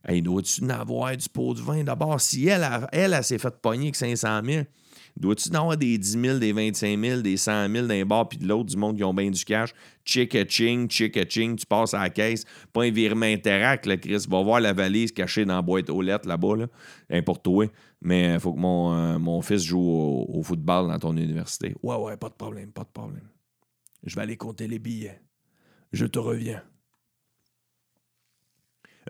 Hey, 0.06 0.22
dois-tu 0.22 0.64
en 0.64 0.70
avoir 0.70 1.16
du 1.16 1.28
pot 1.28 1.52
de 1.52 1.60
vin? 1.60 1.82
D'abord? 1.82 2.20
Si 2.20 2.46
elle, 2.46 2.62
a- 2.62 2.88
elle, 2.92 3.12
elle, 3.12 3.24
s'est 3.24 3.38
fait 3.38 3.54
pogner 3.60 3.86
avec 3.86 3.96
500 3.96 4.40
000, 4.44 4.62
dois-tu 5.16 5.50
en 5.50 5.54
avoir 5.54 5.76
des 5.76 5.98
10 5.98 6.12
000, 6.12 6.38
des 6.38 6.52
25 6.52 6.98
000, 6.98 7.20
des 7.20 7.36
100 7.36 7.68
000 7.68 7.86
d'un 7.88 8.06
bar 8.06 8.28
puis 8.28 8.38
de 8.38 8.46
l'autre, 8.46 8.70
du 8.70 8.76
monde 8.76 8.96
qui 8.96 9.02
ont 9.02 9.12
bien 9.12 9.28
du 9.28 9.44
cash? 9.44 9.70
Chick-a-ching, 10.04 10.88
chick-a-ching, 10.88 11.56
tu 11.56 11.66
passes 11.66 11.92
à 11.92 12.02
la 12.02 12.10
caisse, 12.10 12.44
pas 12.72 12.84
un 12.84 12.90
virement 12.90 13.26
interact, 13.26 13.86
là, 13.86 13.96
Chris. 13.96 14.24
Va 14.28 14.42
voir 14.42 14.60
la 14.60 14.72
valise 14.72 15.10
cachée 15.10 15.44
dans 15.44 15.56
la 15.56 15.62
boîte 15.62 15.90
aux 15.90 16.00
lettres 16.00 16.28
là-bas, 16.28 16.56
là. 16.56 16.66
Hein, 17.10 17.22
pour 17.22 17.42
toi. 17.42 17.66
Mais 18.00 18.34
il 18.34 18.40
faut 18.40 18.52
que 18.52 18.58
mon, 18.60 18.92
euh, 18.94 19.18
mon 19.18 19.42
fils 19.42 19.62
joue 19.64 19.80
au, 19.80 20.26
au 20.38 20.42
football 20.42 20.88
dans 20.88 20.98
ton 20.98 21.16
université. 21.16 21.74
Ouais, 21.82 21.96
ouais, 21.96 22.16
pas 22.16 22.28
de 22.28 22.34
problème, 22.34 22.70
pas 22.72 22.84
de 22.84 22.90
problème. 22.92 23.28
Je 24.04 24.14
vais 24.14 24.22
aller 24.22 24.36
compter 24.36 24.68
les 24.68 24.78
billets. 24.78 25.20
Je 25.92 26.06
te 26.06 26.18
reviens. 26.18 26.62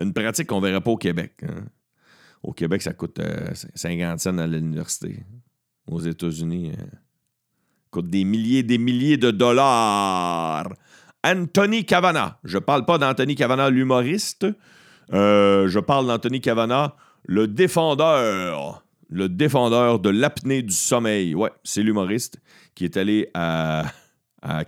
Une 0.01 0.13
pratique 0.13 0.47
qu'on 0.47 0.61
ne 0.61 0.65
verrait 0.67 0.81
pas 0.81 0.91
au 0.91 0.97
Québec. 0.97 1.33
hein. 1.43 1.65
Au 2.41 2.53
Québec, 2.53 2.81
ça 2.81 2.93
coûte 2.93 3.19
euh, 3.19 3.53
50 3.75 4.19
cents 4.19 4.37
à 4.37 4.47
l'université. 4.47 5.23
Aux 5.87 5.99
États-Unis, 5.99 6.71
euh, 6.71 6.83
coûte 7.91 8.09
des 8.09 8.23
milliers 8.23 8.63
des 8.63 8.77
milliers 8.77 9.17
de 9.17 9.29
dollars. 9.29 10.69
Anthony 11.23 11.85
Cavana. 11.85 12.39
Je 12.45 12.57
parle 12.57 12.85
pas 12.85 12.97
d'Anthony 12.97 13.35
Cavana, 13.35 13.69
l'humoriste. 13.69 14.47
Euh, 15.11 15.67
je 15.67 15.79
parle 15.79 16.07
d'Anthony 16.07 16.39
Cavana, 16.39 16.95
le 17.25 17.47
défendeur. 17.47 18.85
Le 19.09 19.27
défendeur 19.27 19.99
de 19.99 20.09
l'apnée 20.09 20.61
du 20.61 20.73
sommeil. 20.73 21.33
Ouais, 21.33 21.49
c'est 21.63 21.81
l'humoriste 21.81 22.39
qui 22.75 22.85
est 22.85 22.95
allé 22.95 23.29
à, 23.33 23.85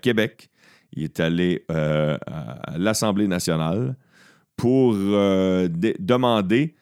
Québec. 0.01 0.49
Il 0.93 1.03
est 1.03 1.19
allé 1.19 1.63
euh, 1.71 2.17
à 2.27 2.77
l'Assemblée 2.77 3.27
nationale 3.27 3.95
pour 4.57 4.95
euh, 4.95 5.69
demander 5.99 6.75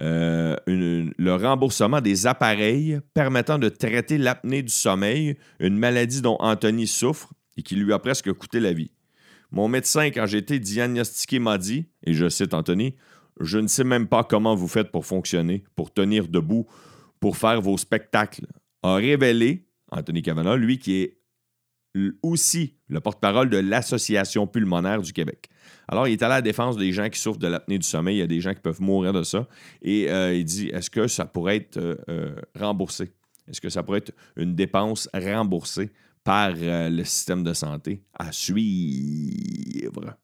euh, 0.00 0.56
le 0.66 1.34
remboursement 1.34 2.00
des 2.00 2.26
appareils 2.26 2.98
permettant 3.14 3.58
de 3.58 3.68
traiter 3.68 4.18
l'apnée 4.18 4.62
du 4.62 4.72
sommeil, 4.72 5.36
une 5.60 5.76
maladie 5.76 6.22
dont 6.22 6.36
Anthony 6.40 6.86
souffre 6.86 7.32
et 7.56 7.62
qui 7.62 7.76
lui 7.76 7.92
a 7.92 7.98
presque 7.98 8.32
coûté 8.32 8.58
la 8.58 8.72
vie. 8.72 8.90
Mon 9.50 9.68
médecin, 9.68 10.06
quand 10.06 10.24
j'ai 10.24 10.38
été 10.38 10.58
diagnostiqué, 10.58 11.38
m'a 11.38 11.58
dit, 11.58 11.84
et 12.04 12.14
je 12.14 12.28
cite 12.30 12.54
Anthony, 12.54 12.96
Je 13.40 13.58
ne 13.58 13.66
sais 13.66 13.84
même 13.84 14.06
pas 14.06 14.24
comment 14.24 14.54
vous 14.54 14.68
faites 14.68 14.90
pour 14.90 15.06
fonctionner, 15.06 15.64
pour 15.74 15.92
tenir 15.92 16.28
debout, 16.28 16.66
pour 17.20 17.36
faire 17.36 17.60
vos 17.60 17.76
spectacles. 17.76 18.46
A 18.82 18.96
révélé, 18.96 19.66
Anthony 19.90 20.22
Cavana, 20.22 20.56
lui 20.56 20.78
qui 20.78 21.02
est 21.02 21.18
aussi 22.22 22.76
le 22.88 23.00
porte-parole 23.00 23.50
de 23.50 23.58
l'Association 23.58 24.46
pulmonaire 24.46 25.02
du 25.02 25.12
Québec. 25.12 25.48
Alors, 25.88 26.08
il 26.08 26.12
est 26.12 26.22
à 26.22 26.28
la 26.28 26.40
défense 26.42 26.76
des 26.76 26.92
gens 26.92 27.08
qui 27.08 27.20
souffrent 27.20 27.38
de 27.38 27.46
l'apnée 27.46 27.78
du 27.78 27.86
sommeil. 27.86 28.16
Il 28.16 28.20
y 28.20 28.22
a 28.22 28.26
des 28.26 28.40
gens 28.40 28.54
qui 28.54 28.60
peuvent 28.60 28.80
mourir 28.80 29.12
de 29.12 29.22
ça. 29.22 29.46
Et 29.82 30.10
euh, 30.10 30.34
il 30.34 30.44
dit 30.44 30.68
est-ce 30.68 30.90
que 30.90 31.06
ça 31.06 31.26
pourrait 31.26 31.56
être 31.56 31.76
euh, 31.76 31.96
euh, 32.08 32.34
remboursé? 32.58 33.12
Est-ce 33.48 33.60
que 33.60 33.68
ça 33.68 33.82
pourrait 33.82 33.98
être 33.98 34.12
une 34.36 34.54
dépense 34.54 35.08
remboursée 35.12 35.90
par 36.24 36.52
le 36.54 37.02
système 37.04 37.42
de 37.42 37.52
santé 37.52 38.02
à 38.14 38.30
suivre? 38.30 40.16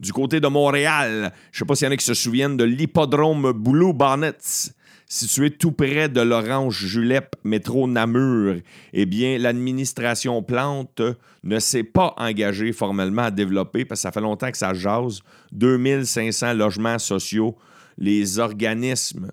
Du 0.00 0.12
côté 0.12 0.40
de 0.40 0.48
Montréal, 0.48 1.32
je 1.52 1.56
ne 1.56 1.58
sais 1.60 1.64
pas 1.64 1.74
s'il 1.74 1.86
y 1.86 1.88
en 1.88 1.92
a 1.92 1.96
qui 1.96 2.04
se 2.04 2.14
souviennent 2.14 2.56
de 2.56 2.64
l'hippodrome 2.64 3.52
Blue 3.52 3.92
Bonnets. 3.92 4.72
situé 5.06 5.50
tout 5.50 5.72
près 5.72 6.08
de 6.08 6.20
l'Orange 6.20 6.86
Julep, 6.86 7.36
métro 7.44 7.86
Namur, 7.86 8.56
eh 8.92 9.06
bien, 9.06 9.38
l'administration 9.38 10.42
Plante 10.42 11.02
ne 11.44 11.58
s'est 11.58 11.84
pas 11.84 12.14
engagée 12.16 12.72
formellement 12.72 13.22
à 13.22 13.30
développer, 13.30 13.84
parce 13.84 14.00
que 14.00 14.02
ça 14.02 14.12
fait 14.12 14.20
longtemps 14.20 14.50
que 14.50 14.56
ça 14.56 14.74
jase, 14.74 15.20
2500 15.52 16.54
logements 16.54 16.98
sociaux. 16.98 17.56
Les 17.96 18.38
organismes, 18.40 19.30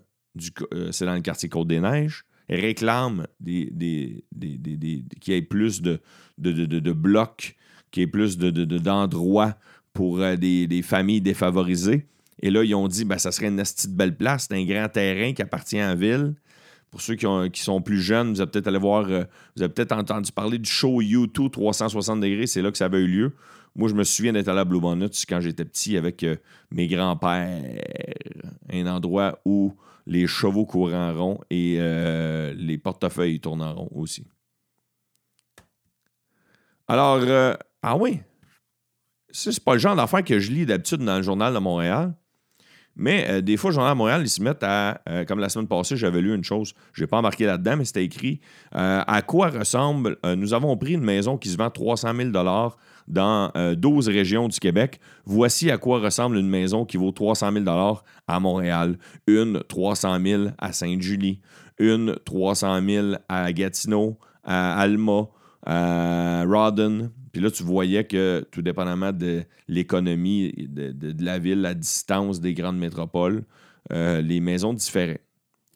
euh, 0.73 0.91
c'est 0.91 1.05
dans 1.05 1.15
le 1.15 1.21
quartier 1.21 1.49
Côte-des-Neiges, 1.49 2.25
réclament 2.47 3.25
des, 3.39 4.23
qu'il 5.19 5.33
y 5.33 5.37
ait 5.37 5.41
plus 5.41 5.81
de, 5.81 5.99
de, 6.37 6.91
blocs, 6.91 7.55
qu'il 7.91 8.01
y 8.01 8.03
ait 8.03 8.07
plus 8.07 8.37
d'endroits 8.37 9.55
pour 9.93 10.19
euh, 10.19 10.35
des 10.35 10.81
familles 10.83 11.21
défavorisées. 11.21 12.07
Et 12.41 12.49
là, 12.49 12.63
ils 12.63 12.75
ont 12.75 12.87
dit, 12.87 13.05
ben, 13.05 13.17
ça 13.17 13.31
serait 13.31 13.47
une 13.47 13.57
petite 13.57 13.93
belle 13.95 14.15
place. 14.15 14.47
C'est 14.49 14.57
un 14.57 14.65
grand 14.65 14.89
terrain 14.89 15.33
qui 15.33 15.41
appartient 15.41 15.79
à 15.79 15.89
la 15.89 15.95
ville. 15.95 16.33
Pour 16.89 17.01
ceux 17.01 17.15
qui, 17.15 17.61
sont 17.61 17.81
plus 17.81 18.01
jeunes, 18.01 18.33
vous 18.33 18.41
avez 18.41 18.51
peut-être 18.51 18.67
allé 18.67 18.79
voir, 18.79 19.05
euh, 19.09 19.23
vous 19.55 19.63
avez 19.63 19.71
peut-être 19.71 19.93
entendu 19.93 20.31
parler 20.31 20.57
du 20.57 20.69
show 20.69 21.01
YouTube 21.01 21.51
360 21.51 22.19
degrés. 22.19 22.47
C'est 22.47 22.61
là 22.61 22.71
que 22.71 22.77
ça 22.77 22.85
avait 22.85 22.99
eu 22.99 23.07
lieu. 23.07 23.35
Moi, 23.75 23.87
je 23.87 23.93
me 23.93 24.03
souviens 24.03 24.33
d'être 24.33 24.49
allé 24.49 24.59
à 24.59 24.65
Blue 24.65 24.81
Bonnet 24.81 25.09
quand 25.29 25.39
j'étais 25.39 25.63
petit 25.63 25.95
avec 25.95 26.23
euh, 26.23 26.35
mes 26.69 26.87
grands-pères. 26.87 27.63
Un 28.69 28.87
endroit 28.87 29.39
où 29.45 29.73
les 30.05 30.27
chevaux 30.27 30.65
courent 30.65 30.93
en 30.93 31.13
rond 31.13 31.39
et 31.49 31.77
les 32.55 32.77
portefeuilles 32.77 33.39
tournent 33.39 33.61
en 33.61 33.73
rond 33.75 33.89
aussi. 33.93 34.25
Alors, 36.87 37.21
ah 37.83 37.95
oui, 37.95 38.19
c'est 39.31 39.63
pas 39.63 39.73
le 39.73 39.79
genre 39.79 39.95
d'affaires 39.95 40.23
que 40.23 40.39
je 40.39 40.51
lis 40.51 40.65
d'habitude 40.65 40.99
dans 40.99 41.17
le 41.17 41.23
journal 41.23 41.53
de 41.53 41.59
Montréal. 41.59 42.13
Mais 42.95 43.25
euh, 43.29 43.41
des 43.41 43.57
fois, 43.57 43.69
le 43.69 43.75
Journal 43.75 43.91
à 43.91 43.95
Montréal, 43.95 44.21
ils 44.23 44.29
se 44.29 44.41
mettent 44.41 44.63
à. 44.63 45.01
Euh, 45.07 45.23
comme 45.25 45.39
la 45.39 45.49
semaine 45.49 45.67
passée, 45.67 45.95
j'avais 45.95 46.21
lu 46.21 46.35
une 46.35 46.43
chose, 46.43 46.73
je 46.93 47.01
n'ai 47.01 47.07
pas 47.07 47.17
embarqué 47.17 47.45
là-dedans, 47.45 47.77
mais 47.77 47.85
c'était 47.85 48.03
écrit 48.03 48.41
euh, 48.75 49.01
À 49.07 49.21
quoi 49.21 49.49
ressemble. 49.49 50.17
nous 50.37 50.53
avons 50.53 50.75
pris 50.77 50.93
une 50.93 51.03
maison 51.03 51.37
qui 51.37 51.49
se 51.49 51.57
vend 51.57 51.69
300 51.69 52.13
000 52.15 52.29
dans 53.07 53.51
12 53.75 54.09
régions 54.09 54.47
du 54.47 54.59
Québec. 54.59 54.99
Voici 55.25 55.71
à 55.71 55.77
quoi 55.77 55.99
ressemble 55.99 56.37
une 56.37 56.49
maison 56.49 56.85
qui 56.85 56.97
vaut 56.97 57.11
300 57.11 57.51
000 57.53 57.97
à 58.27 58.39
Montréal. 58.39 58.97
Une 59.27 59.61
300 59.67 60.19
000 60.23 60.43
à 60.57 60.73
Sainte-Julie. 60.73 61.39
Une 61.79 62.15
300 62.25 62.81
000 62.85 63.07
à 63.29 63.51
Gatineau, 63.53 64.19
à 64.43 64.79
Alma, 64.79 65.27
à 65.65 66.43
Rawdon, 66.45 67.09
puis 67.31 67.41
là, 67.41 67.49
tu 67.49 67.63
voyais 67.63 68.03
que, 68.03 68.45
tout 68.51 68.61
dépendamment 68.61 69.11
de 69.11 69.43
l'économie 69.67 70.53
de, 70.57 71.23
la 71.23 71.39
ville, 71.39 71.61
la 71.61 71.73
distance 71.73 72.41
des 72.41 72.53
grandes 72.53 72.77
métropoles, 72.77 73.43
euh, 73.91 74.21
les 74.21 74.39
maisons 74.39 74.73
différaient. 74.73 75.21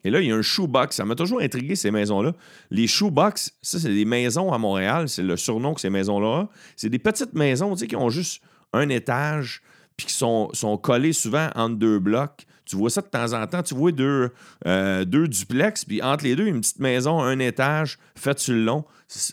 Et 0.04 0.12
là, 0.12 0.22
il 0.22 0.28
y 0.28 0.32
a 0.32 0.36
un 0.36 0.42
shoebox. 0.42 0.96
Ça 0.96 1.06
m'a 1.06 1.16
toujours 1.16 1.42
intrigué, 1.42 1.76
ces 1.76 1.92
maisons-là. 1.92 2.34
Les 2.70 2.88
shoebox, 2.88 3.58
ça, 3.62 3.80
c'est 3.80 3.94
des 3.94 4.06
maisons 4.06 4.54
à 4.54 4.58
Montréal. 4.58 5.10
C'est 5.10 5.24
le 5.24 5.36
surnom 5.36 5.74
que 5.74 5.82
ces 5.82 5.90
maisons-là 5.90 6.28
ont. 6.28 6.50
C'est 6.76 6.90
des 6.90 7.00
petites 7.00 7.34
maisons, 7.34 7.74
tu 7.74 7.80
sais, 7.80 7.88
qui 7.88 7.96
ont 7.96 8.10
juste 8.10 8.44
un 8.72 8.90
étage, 8.90 9.64
puis 9.98 10.06
qui 10.08 10.14
sont, 10.14 10.50
sont 10.54 10.78
collées 10.78 11.14
souvent 11.14 11.50
entre 11.56 11.78
deux 11.78 12.00
blocs. 12.00 12.46
Tu 12.66 12.76
vois 12.76 12.90
ça 12.90 13.02
de 13.02 13.08
temps 13.08 13.34
en 13.34 13.46
temps. 13.48 13.64
Tu 13.64 13.76
vois 13.76 13.92
deux, 13.92 14.32
euh, 14.66 15.06
deux 15.06 15.28
duplex, 15.28 15.86
puis 15.86 16.02
entre 16.02 16.24
les 16.24 16.36
deux, 16.36 16.48
une 16.48 16.62
petite 16.62 16.80
maison, 16.80 17.22
un 17.22 17.40
étage, 17.40 17.98
faite 18.16 18.40
sur 18.40 18.54
le 18.54 18.64
long. 18.64 18.86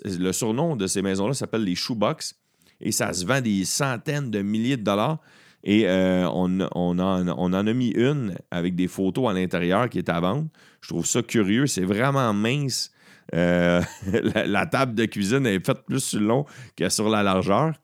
Le 0.05 0.33
surnom 0.33 0.77
de 0.77 0.87
ces 0.87 1.03
maisons-là 1.03 1.35
s'appelle 1.35 1.65
les 1.65 1.75
shoebox. 1.75 2.35
Et 2.81 2.93
ça 2.93 3.13
se 3.13 3.25
vend 3.25 3.41
des 3.41 3.65
centaines 3.65 4.31
de 4.31 4.43
milliers 4.43 4.77
de 4.77 4.83
dollars. 4.83 5.19
Et 5.65 5.89
euh, 5.89 6.29
on, 6.29 6.61
on, 6.75 6.99
en, 6.99 7.29
on, 7.29 7.53
en, 7.53 7.67
a 7.67 7.73
mis 7.73 7.91
une 7.91 8.35
avec 8.51 8.75
des 8.75 8.89
photos 8.89 9.31
à 9.31 9.33
l'intérieur 9.33 9.89
qui 9.89 9.99
est 9.99 10.09
à 10.09 10.19
vendre. 10.21 10.49
Je 10.81 10.89
trouve 10.89 11.07
ça 11.07 11.23
curieux. 11.23 11.67
C'est 11.67 11.85
vraiment 11.85 12.33
mince. 12.33 12.91
Euh, 13.35 13.81
la, 14.47 14.67
table 14.67 14.95
de 14.95 15.05
cuisine 15.07 15.47
est 15.47 15.65
faite 15.65 15.85
plus 15.87 16.01
sur 16.01 16.21
le 16.21 16.27
long 16.27 16.45
que 16.77 16.89
sur 16.89 17.09
la 17.09 17.23
largeur. 17.23 17.75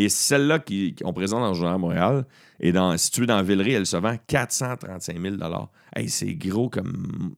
Et 0.00 0.08
celle-là 0.08 0.60
qu'on 0.60 1.12
présente 1.12 1.42
dans 1.42 1.48
le 1.48 1.54
Journal 1.54 1.78
Montréal 1.78 2.24
est 2.58 2.74
située 2.96 3.26
dans 3.26 3.42
Villeray, 3.42 3.72
elle 3.72 3.84
se 3.84 3.98
vend 3.98 4.16
435 4.28 5.20
000 5.20 5.36
hey, 5.94 6.08
C'est 6.08 6.34
gros 6.34 6.70
comme. 6.70 7.34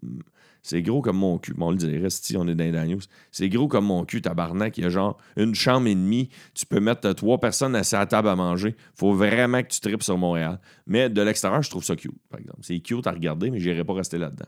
C'est 0.63 0.81
gros 0.81 1.03
comme 1.03 1.17
mon 1.17 1.39
cul. 1.39 1.55
on 1.59 1.73
le 1.73 1.77
dirait 1.77 2.09
si 2.09 2.37
on 2.37 2.47
est 2.47 2.55
dans 2.55 2.63
les 2.63 2.95
news. 2.95 3.01
C'est 3.33 3.49
gros 3.49 3.67
comme 3.67 3.87
mon 3.87 4.05
cul, 4.05 4.23
tabarnak. 4.23 4.79
Il 4.79 4.85
y 4.85 4.87
a 4.87 4.91
genre 4.91 5.19
une 5.37 5.57
chambre 5.57 5.89
et 5.89 5.95
demie. 5.97 6.29
Tu 6.55 6.65
peux 6.65 6.79
mettre 6.79 7.13
trois 7.15 7.41
personnes 7.41 7.75
à 7.75 7.83
la 7.83 8.07
table 8.07 8.29
à 8.29 8.37
manger. 8.37 8.77
faut 8.95 9.13
vraiment 9.13 9.61
que 9.65 9.67
tu 9.67 9.81
tripes 9.81 10.05
sur 10.05 10.17
Montréal. 10.17 10.61
Mais 10.87 11.11
de 11.11 11.21
l'extérieur, 11.21 11.63
je 11.63 11.71
trouve 11.71 11.83
ça 11.83 11.97
cute, 11.97 12.13
par 12.31 12.39
exemple. 12.39 12.61
C'est 12.63 12.79
cute 12.79 13.09
à 13.09 13.11
regarder, 13.11 13.51
mais 13.51 13.59
je 13.59 13.71
n'irai 13.71 13.83
pas 13.83 13.95
rester 13.95 14.19
là-dedans. 14.19 14.47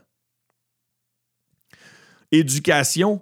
Éducation, 2.31 3.21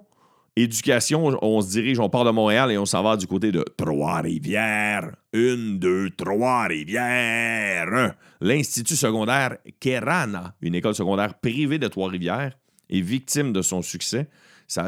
Éducation, 0.56 1.36
on 1.42 1.60
se 1.62 1.70
dirige, 1.70 1.98
on 1.98 2.08
part 2.08 2.24
de 2.24 2.30
Montréal 2.30 2.70
et 2.70 2.78
on 2.78 2.86
s'en 2.86 3.02
va 3.02 3.16
du 3.16 3.26
côté 3.26 3.50
de 3.50 3.64
Trois-Rivières. 3.76 5.10
Une, 5.32 5.80
deux, 5.80 6.10
Trois-Rivières. 6.10 8.14
L'Institut 8.40 8.94
secondaire 8.94 9.56
Kerana, 9.80 10.54
une 10.62 10.76
école 10.76 10.94
secondaire 10.94 11.34
privée 11.40 11.80
de 11.80 11.88
Trois-Rivières, 11.88 12.56
est 12.88 13.00
victime 13.00 13.52
de 13.52 13.62
son 13.62 13.82
succès. 13.82 14.28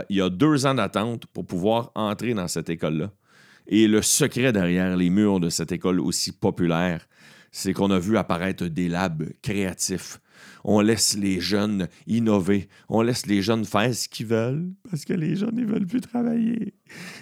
Il 0.09 0.19
y 0.19 0.23
a 0.23 0.31
deux 0.31 0.67
ans 0.67 0.75
d'attente 0.75 1.27
pour 1.27 1.45
pouvoir 1.45 1.91
entrer 1.97 2.33
dans 2.33 2.47
cette 2.47 2.69
école-là. 2.69 3.11
Et 3.67 3.89
le 3.89 4.03
secret 4.03 4.53
derrière 4.53 4.97
les 4.97 5.11
murs 5.11 5.41
de 5.41 5.49
cette 5.49 5.73
école 5.73 5.99
aussi 5.99 6.31
populaire, 6.31 7.09
c'est 7.51 7.73
qu'on 7.73 7.91
a 7.91 7.99
vu 7.99 8.17
apparaître 8.17 8.67
des 8.67 8.89
labs 8.89 9.25
créatifs, 9.43 10.21
on 10.69 10.81
laisse 10.81 11.17
les 11.17 11.41
jeunes 11.41 11.89
innover, 12.09 12.69
on 12.89 13.01
laisse 13.01 13.27
les 13.27 13.41
jeunes 13.41 13.65
faire 13.65 13.95
ce 13.95 14.09
qu'ils 14.09 14.27
veulent, 14.27 14.73
parce 14.91 15.05
que 15.05 15.13
les 15.13 15.37
jeunes, 15.37 15.57
ils 15.57 15.65
veulent 15.65 15.87
plus 15.87 16.01
travailler. 16.01 16.75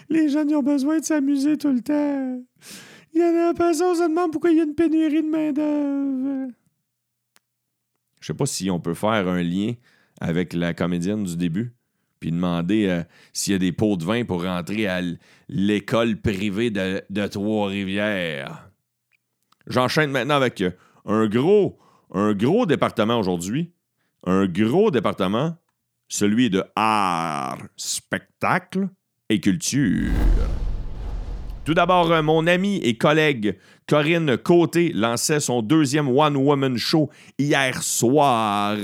Les 0.09 0.31
jeunes, 0.31 0.49
ils 0.49 0.57
ont 0.57 0.63
besoin 0.63 0.99
de 0.99 1.05
s'amuser 1.05 1.59
tout 1.59 1.71
le 1.71 1.83
temps. 1.83 2.43
Il 3.13 3.21
y 3.21 3.23
en 3.23 3.51
a 3.51 3.53
pas 3.53 3.71
on 3.71 3.95
se 3.95 4.09
demande 4.09 4.33
pourquoi 4.33 4.51
il 4.51 4.57
y 4.57 4.61
a 4.61 4.65
une 4.65 4.75
pénurie 4.75 5.23
de 5.23 5.29
main-d'œuvre. 5.29 6.53
Je 8.19 8.27
sais 8.27 8.35
pas 8.35 8.47
si 8.47 8.71
on 8.71 8.81
peut 8.81 8.95
faire 8.95 9.29
un 9.29 9.43
lien 9.43 9.75
avec 10.23 10.55
la 10.55 10.73
comédienne 10.73 11.25
du 11.25 11.37
début, 11.37 11.75
puis 12.21 12.31
demander 12.31 12.87
euh, 12.87 13.03
s'il 13.35 13.53
y 13.53 13.57
a 13.57 13.59
des 13.59 13.73
pots 13.73 13.99
de 13.99 14.05
vin 14.05 14.25
pour 14.25 14.43
rentrer 14.43 14.87
à 14.87 15.03
l'école 15.51 16.17
privée 16.17 16.71
de, 16.71 17.27
Trois-Rivières. 17.27 18.71
J'enchaîne 19.67 20.11
maintenant 20.11 20.37
avec 20.37 20.65
un 21.05 21.27
gros 21.27 21.79
un 22.13 22.33
gros 22.33 22.67
département 22.67 23.19
aujourd'hui, 23.19 23.73
un 24.27 24.47
gros 24.47 24.91
département, 24.91 25.57
celui 26.09 26.51
de 26.51 26.65
art, 26.77 27.59
spectacle 27.77 28.89
et 29.29 29.41
culture. 29.41 30.11
Tout 31.65 31.75
d'abord, 31.75 32.13
euh, 32.13 32.23
mon 32.23 32.47
ami 32.47 32.77
et 32.79 32.99
collègue 32.99 33.59
Corinne 33.87 34.37
Côté 34.37 34.93
lançait 34.93 35.41
son 35.41 35.63
deuxième 35.63 36.09
One 36.09 36.37
Woman 36.37 36.77
Show 36.77 37.11
hier 37.39 37.83
soir. 37.83 38.77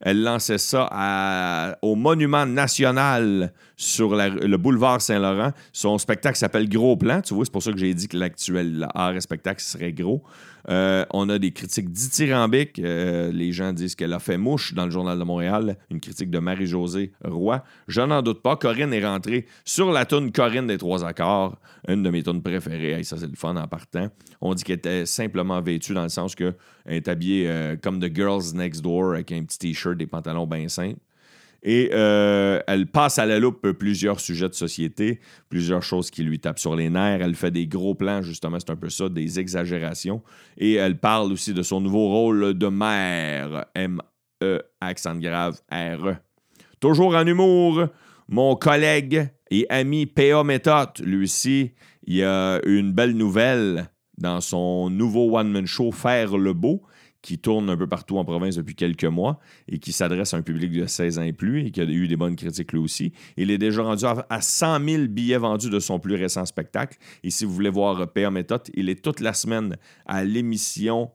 Elle 0.00 0.22
lançait 0.22 0.58
ça 0.58 1.78
au 1.82 1.94
Monument 1.94 2.44
National 2.44 3.52
sur 3.76 4.16
le 4.16 4.56
boulevard 4.56 5.00
Saint-Laurent. 5.00 5.52
Son 5.72 5.98
spectacle 5.98 6.38
s'appelle 6.38 6.68
Gros 6.68 6.96
Plan. 6.96 7.20
Tu 7.20 7.34
vois, 7.34 7.44
c'est 7.44 7.52
pour 7.52 7.62
ça 7.62 7.72
que 7.72 7.78
j'ai 7.78 7.92
dit 7.92 8.08
que 8.08 8.16
l'actuel 8.16 8.88
art 8.94 9.14
et 9.14 9.20
spectacle 9.20 9.60
serait 9.60 9.92
gros. 9.92 10.22
Euh, 10.68 11.04
on 11.12 11.28
a 11.28 11.38
des 11.38 11.52
critiques 11.52 11.90
dithyrambiques. 11.90 12.78
Euh, 12.78 13.30
les 13.30 13.52
gens 13.52 13.72
disent 13.72 13.94
qu'elle 13.94 14.12
a 14.12 14.18
fait 14.18 14.38
mouche 14.38 14.74
dans 14.74 14.86
le 14.86 14.90
Journal 14.90 15.18
de 15.18 15.24
Montréal. 15.24 15.76
Une 15.90 16.00
critique 16.00 16.30
de 16.30 16.38
Marie-Josée 16.38 17.12
Roy. 17.24 17.62
Je 17.86 18.00
n'en 18.00 18.22
doute 18.22 18.42
pas. 18.42 18.56
Corinne 18.56 18.92
est 18.92 19.06
rentrée 19.06 19.46
sur 19.64 19.92
la 19.92 20.06
toune 20.06 20.32
Corinne 20.32 20.66
des 20.66 20.78
Trois 20.78 21.04
Accords, 21.04 21.56
une 21.86 22.02
de 22.02 22.10
mes 22.10 22.22
tunes 22.22 22.42
préférées. 22.42 23.02
ça, 23.04 23.16
c'est 23.18 23.28
le 23.28 23.36
fun 23.36 23.56
en 23.56 23.68
partant. 23.68 24.08
On 24.40 24.54
dit 24.54 24.64
qu'elle 24.64 24.78
était 24.78 25.06
simplement 25.06 25.60
vêtue 25.60 25.94
dans 25.94 26.02
le 26.02 26.08
sens 26.08 26.34
qu'elle 26.34 26.54
est 26.86 27.06
habillée 27.08 27.48
euh, 27.48 27.76
comme 27.80 28.00
The 28.00 28.12
Girls 28.12 28.54
Next 28.54 28.82
Door 28.82 29.14
avec 29.14 29.30
un 29.32 29.44
petit 29.44 29.58
t-shirt, 29.58 29.96
des 29.96 30.06
pantalons 30.06 30.46
bien 30.46 30.68
simples. 30.68 30.98
Et 31.68 31.90
euh, 31.92 32.60
elle 32.68 32.86
passe 32.86 33.18
à 33.18 33.26
la 33.26 33.40
loupe 33.40 33.72
plusieurs 33.72 34.20
sujets 34.20 34.48
de 34.48 34.54
société, 34.54 35.18
plusieurs 35.48 35.82
choses 35.82 36.12
qui 36.12 36.22
lui 36.22 36.38
tapent 36.38 36.60
sur 36.60 36.76
les 36.76 36.88
nerfs. 36.88 37.20
Elle 37.20 37.34
fait 37.34 37.50
des 37.50 37.66
gros 37.66 37.96
plans, 37.96 38.22
justement, 38.22 38.58
c'est 38.60 38.70
un 38.70 38.76
peu 38.76 38.88
ça, 38.88 39.08
des 39.08 39.40
exagérations. 39.40 40.22
Et 40.56 40.74
elle 40.74 40.96
parle 40.96 41.32
aussi 41.32 41.52
de 41.52 41.62
son 41.62 41.80
nouveau 41.80 42.06
rôle 42.06 42.54
de 42.54 42.68
mère, 42.68 43.66
M-E, 43.74 44.62
accent 44.80 45.16
grave, 45.16 45.60
R-E. 45.72 46.14
Toujours 46.78 47.16
en 47.16 47.26
humour, 47.26 47.88
mon 48.28 48.54
collègue 48.54 49.28
et 49.50 49.66
ami 49.68 50.06
P.A. 50.06 50.44
Méthode, 50.44 51.00
lui 51.02 51.24
aussi, 51.24 51.72
il 52.04 52.14
y 52.14 52.22
a 52.22 52.60
une 52.64 52.92
belle 52.92 53.16
nouvelle 53.16 53.88
dans 54.18 54.40
son 54.40 54.88
nouveau 54.88 55.36
one-man 55.36 55.66
show 55.66 55.90
Faire 55.90 56.38
le 56.38 56.52
beau 56.52 56.82
qui 57.26 57.38
tourne 57.38 57.68
un 57.70 57.76
peu 57.76 57.88
partout 57.88 58.18
en 58.18 58.24
province 58.24 58.54
depuis 58.54 58.76
quelques 58.76 59.04
mois 59.04 59.40
et 59.66 59.80
qui 59.80 59.90
s'adresse 59.90 60.32
à 60.32 60.36
un 60.36 60.42
public 60.42 60.70
de 60.70 60.86
16 60.86 61.18
ans 61.18 61.22
et 61.22 61.32
plus 61.32 61.66
et 61.66 61.70
qui 61.72 61.80
a 61.80 61.84
eu 61.84 62.06
des 62.06 62.14
bonnes 62.14 62.36
critiques 62.36 62.72
lui 62.72 62.78
aussi. 62.78 63.12
Il 63.36 63.50
est 63.50 63.58
déjà 63.58 63.82
rendu 63.82 64.04
à 64.04 64.40
100 64.40 64.84
000 64.88 65.06
billets 65.08 65.36
vendus 65.36 65.68
de 65.68 65.80
son 65.80 65.98
plus 65.98 66.14
récent 66.14 66.46
spectacle. 66.46 66.96
Et 67.24 67.30
si 67.30 67.44
vous 67.44 67.52
voulez 67.52 67.68
voir 67.68 68.12
P.A. 68.12 68.30
Méthode, 68.30 68.70
il 68.74 68.88
est 68.88 69.02
toute 69.02 69.18
la 69.18 69.32
semaine 69.32 69.76
à 70.06 70.22
l'émission 70.22 71.10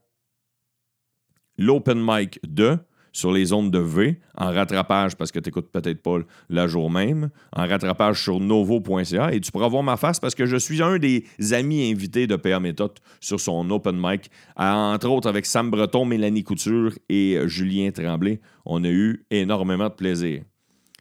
L'Open 1.58 2.04
Mic 2.06 2.42
2 2.46 2.78
sur 3.12 3.32
les 3.32 3.46
zones 3.46 3.72
de 3.72 3.80
V, 3.80 4.20
en 4.38 4.52
rattrapage 4.52 5.16
parce 5.16 5.32
que 5.32 5.40
tu 5.40 5.50
n'écoutes 5.50 5.72
peut-être 5.72 6.02
pas 6.02 6.20
la 6.50 6.68
jour 6.68 6.90
même, 6.90 7.30
en 7.54 7.68
rattrapage 7.68 8.24
sur 8.24 8.40
novo.ca. 8.40 9.34
Et 9.34 9.42
tu 9.42 9.52
pourras 9.52 9.68
voir 9.68 9.84
ma 9.84 9.98
face 9.98 10.20
parce 10.20 10.36
que 10.36 10.46
je 10.46 10.58
suis 10.58 10.82
un 10.82 10.98
des 10.98 11.26
amis 11.52 11.92
invités 11.92 12.28
de 12.28 12.36
PA 12.36 12.60
Méthode 12.60 13.00
sur 13.20 13.40
son 13.40 13.70
open 13.70 14.00
mic, 14.00 14.30
entre 14.56 15.10
autres 15.10 15.30
avec 15.30 15.46
Sam 15.46 15.70
Breton, 15.70 16.06
Mélanie 16.06 16.44
Couture 16.44 16.94
et 17.10 17.40
Julien 17.46 17.92
Tremblay. 17.92 18.40
On 18.66 18.84
a 18.84 18.90
eu 18.90 19.26
énormément 19.30 19.90
de 19.90 19.94
plaisir. 19.94 20.44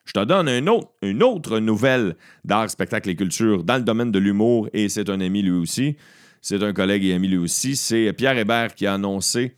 Je 0.05 0.13
te 0.13 0.25
donne 0.25 0.49
une 1.03 1.23
autre 1.23 1.61
nouvelle 1.61 2.17
d'art, 2.45 2.69
spectacle 2.69 3.11
et 3.11 3.15
culture 3.15 3.63
dans 3.63 3.77
le 3.77 3.83
domaine 3.83 4.11
de 4.11 4.19
l'humour 4.19 4.69
et 4.73 4.89
c'est 4.89 5.09
un 5.09 5.21
ami 5.21 5.43
lui 5.43 5.53
aussi. 5.53 5.97
C'est 6.43 6.63
un 6.63 6.73
collègue 6.73 7.05
et 7.05 7.15
ami 7.15 7.29
lui 7.29 7.37
aussi. 7.37 7.77
C'est 7.77 8.13
Pierre 8.15 8.37
Hébert 8.37 8.75
qui 8.75 8.87
a 8.87 8.95
annoncé 8.95 9.55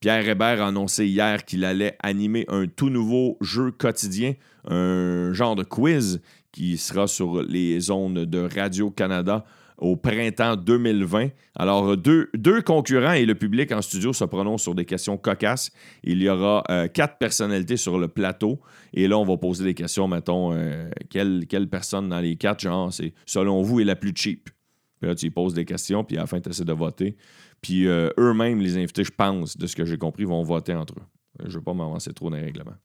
Pierre 0.00 0.26
Hébert 0.26 0.62
a 0.62 0.68
annoncé 0.68 1.06
hier 1.06 1.44
qu'il 1.44 1.62
allait 1.62 1.94
animer 2.02 2.46
un 2.48 2.66
tout 2.66 2.88
nouveau 2.88 3.36
jeu 3.42 3.70
quotidien, 3.70 4.32
un 4.66 5.34
genre 5.34 5.56
de 5.56 5.62
quiz 5.62 6.22
qui 6.52 6.78
sera 6.78 7.06
sur 7.06 7.42
les 7.42 7.78
zones 7.80 8.24
de 8.24 8.48
Radio-Canada 8.54 9.44
au 9.76 9.96
printemps 9.96 10.56
2020. 10.56 11.28
Alors, 11.54 11.98
deux, 11.98 12.30
concurrents 12.64 13.12
et 13.12 13.26
le 13.26 13.34
public 13.34 13.72
en 13.72 13.82
studio 13.82 14.14
se 14.14 14.24
prononcent 14.24 14.62
sur 14.62 14.74
des 14.74 14.86
questions 14.86 15.18
cocasses. 15.18 15.70
Il 16.02 16.22
y 16.22 16.30
aura 16.30 16.64
euh, 16.70 16.88
quatre 16.88 17.18
personnalités 17.18 17.76
sur 17.76 17.98
le 17.98 18.08
plateau. 18.08 18.58
Et 18.94 19.06
là, 19.06 19.18
on 19.18 19.24
va 19.24 19.36
poser 19.36 19.64
des 19.64 19.74
questions, 19.74 20.08
mettons, 20.08 20.54
euh, 20.54 20.88
quelle, 21.10 21.44
quelle, 21.46 21.68
personne 21.68 22.08
dans 22.08 22.20
les 22.20 22.36
quatre, 22.36 22.60
genre, 22.60 22.90
c'est 22.90 23.12
selon 23.26 23.60
vous, 23.60 23.80
est 23.80 23.84
la 23.84 23.96
plus 23.96 24.12
cheap? 24.14 24.48
Puis 25.00 25.08
là, 25.08 25.14
tu 25.14 25.30
poses 25.30 25.54
des 25.54 25.64
questions, 25.64 26.04
puis 26.04 26.16
à 26.18 26.20
la 26.20 26.26
fin, 26.26 26.40
tu 26.40 26.50
essaies 26.50 26.64
de 26.64 26.72
voter. 26.72 27.16
Puis 27.62 27.86
euh, 27.86 28.10
eux-mêmes, 28.18 28.60
les 28.60 28.76
invités, 28.76 29.04
je 29.04 29.10
pense, 29.10 29.56
de 29.56 29.66
ce 29.66 29.76
que 29.76 29.84
j'ai 29.84 29.98
compris, 29.98 30.24
vont 30.24 30.42
voter 30.42 30.74
entre 30.74 30.94
eux. 30.94 31.02
Je 31.40 31.48
ne 31.48 31.52
veux 31.52 31.62
pas 31.62 31.74
m'avancer 31.74 32.12
trop 32.12 32.30
dans 32.30 32.36
les 32.36 32.42
règlements. 32.42 32.76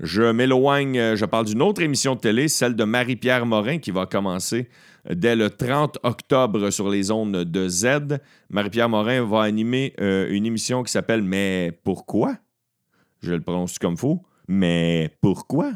Je 0.00 0.30
m'éloigne, 0.30 0.98
euh, 0.98 1.16
je 1.16 1.24
parle 1.24 1.46
d'une 1.46 1.60
autre 1.60 1.82
émission 1.82 2.14
de 2.14 2.20
télé, 2.20 2.48
celle 2.48 2.76
de 2.76 2.84
Marie-Pierre 2.84 3.46
Morin, 3.46 3.78
qui 3.78 3.90
va 3.90 4.06
commencer 4.06 4.68
euh, 5.10 5.14
dès 5.14 5.34
le 5.34 5.50
30 5.50 5.98
octobre 6.02 6.70
sur 6.70 6.88
les 6.88 7.10
ondes 7.10 7.44
de 7.44 7.68
Z. 7.68 8.18
Marie-Pierre 8.48 8.88
Morin 8.88 9.24
va 9.24 9.42
animer 9.42 9.94
une 9.98 10.46
émission 10.46 10.82
qui 10.82 10.92
s'appelle 10.92 11.22
Mais 11.22 11.72
pourquoi 11.84 12.36
Je 13.22 13.34
le 13.34 13.40
prononce 13.40 13.78
comme 13.78 13.96
faux. 13.96 14.22
Mais 14.46 15.10
pourquoi 15.20 15.72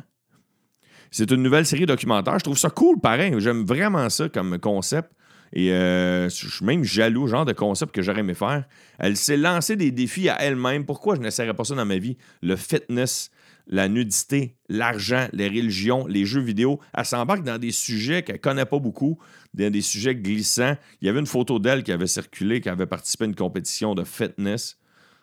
C'est 1.10 1.30
une 1.30 1.42
nouvelle 1.42 1.66
série 1.66 1.84
documentaire. 1.84 2.38
Je 2.38 2.44
trouve 2.44 2.56
ça 2.56 2.70
cool, 2.70 3.00
pareil. 3.00 3.34
J'aime 3.38 3.64
vraiment 3.64 4.08
ça 4.08 4.28
comme 4.28 4.58
concept. 4.58 5.10
Et 5.52 5.72
euh, 5.72 6.28
je 6.28 6.48
suis 6.48 6.64
même 6.64 6.82
jaloux, 6.82 7.26
genre 7.26 7.44
de 7.44 7.52
concept 7.52 7.94
que 7.94 8.02
j'aurais 8.02 8.20
aimé 8.20 8.34
faire. 8.34 8.64
Elle 8.98 9.16
s'est 9.16 9.36
lancée 9.36 9.76
des 9.76 9.90
défis 9.90 10.28
à 10.28 10.40
elle-même. 10.42 10.86
Pourquoi 10.86 11.16
je 11.16 11.20
n'essaierais 11.20 11.54
pas 11.54 11.64
ça 11.64 11.74
dans 11.74 11.84
ma 11.84 11.98
vie? 11.98 12.16
Le 12.40 12.56
fitness, 12.56 13.30
la 13.66 13.88
nudité, 13.88 14.56
l'argent, 14.68 15.28
les 15.32 15.48
religions, 15.48 16.06
les 16.06 16.24
jeux 16.24 16.40
vidéo. 16.40 16.80
Elle 16.94 17.04
s'embarque 17.04 17.42
dans 17.42 17.58
des 17.58 17.70
sujets 17.70 18.22
qu'elle 18.22 18.36
ne 18.36 18.40
connaît 18.40 18.64
pas 18.64 18.78
beaucoup, 18.78 19.18
dans 19.54 19.70
des 19.70 19.82
sujets 19.82 20.14
glissants. 20.14 20.76
Il 21.00 21.06
y 21.06 21.08
avait 21.08 21.20
une 21.20 21.26
photo 21.26 21.58
d'elle 21.58 21.82
qui 21.82 21.92
avait 21.92 22.06
circulé, 22.06 22.60
qui 22.60 22.68
avait 22.68 22.86
participé 22.86 23.24
à 23.24 23.28
une 23.28 23.34
compétition 23.34 23.94
de 23.94 24.04
fitness. 24.04 24.78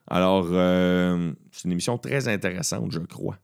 Alors, 0.07 0.47
euh, 0.51 1.31
c'est 1.51 1.65
une 1.65 1.71
émission 1.71 1.97
très 1.97 2.27
intéressante, 2.27 2.91
je 2.91 2.99
crois. 2.99 3.37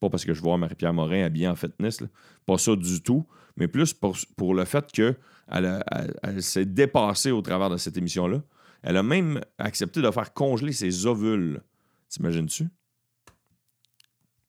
Pas 0.00 0.08
parce 0.08 0.24
que 0.24 0.32
je 0.32 0.40
vois 0.40 0.56
Marie-Pierre 0.56 0.94
Morin 0.94 1.24
habillée 1.24 1.48
en 1.48 1.56
fitness, 1.56 2.02
pas 2.46 2.56
ça 2.56 2.74
du 2.74 3.02
tout, 3.02 3.26
mais 3.56 3.68
plus 3.68 3.92
pour, 3.92 4.16
pour 4.36 4.54
le 4.54 4.64
fait 4.64 4.90
que 4.92 5.14
elle, 5.50 6.42
s'est 6.42 6.64
dépassée 6.64 7.30
au 7.30 7.42
travers 7.42 7.70
de 7.70 7.76
cette 7.76 7.96
émission-là. 7.96 8.42
Elle 8.82 8.96
a 8.96 9.02
même 9.02 9.40
accepté 9.58 10.00
de 10.00 10.10
faire 10.10 10.32
congeler 10.32 10.72
ses 10.72 11.06
ovules. 11.06 11.60
T'imagines-tu? 12.08 12.68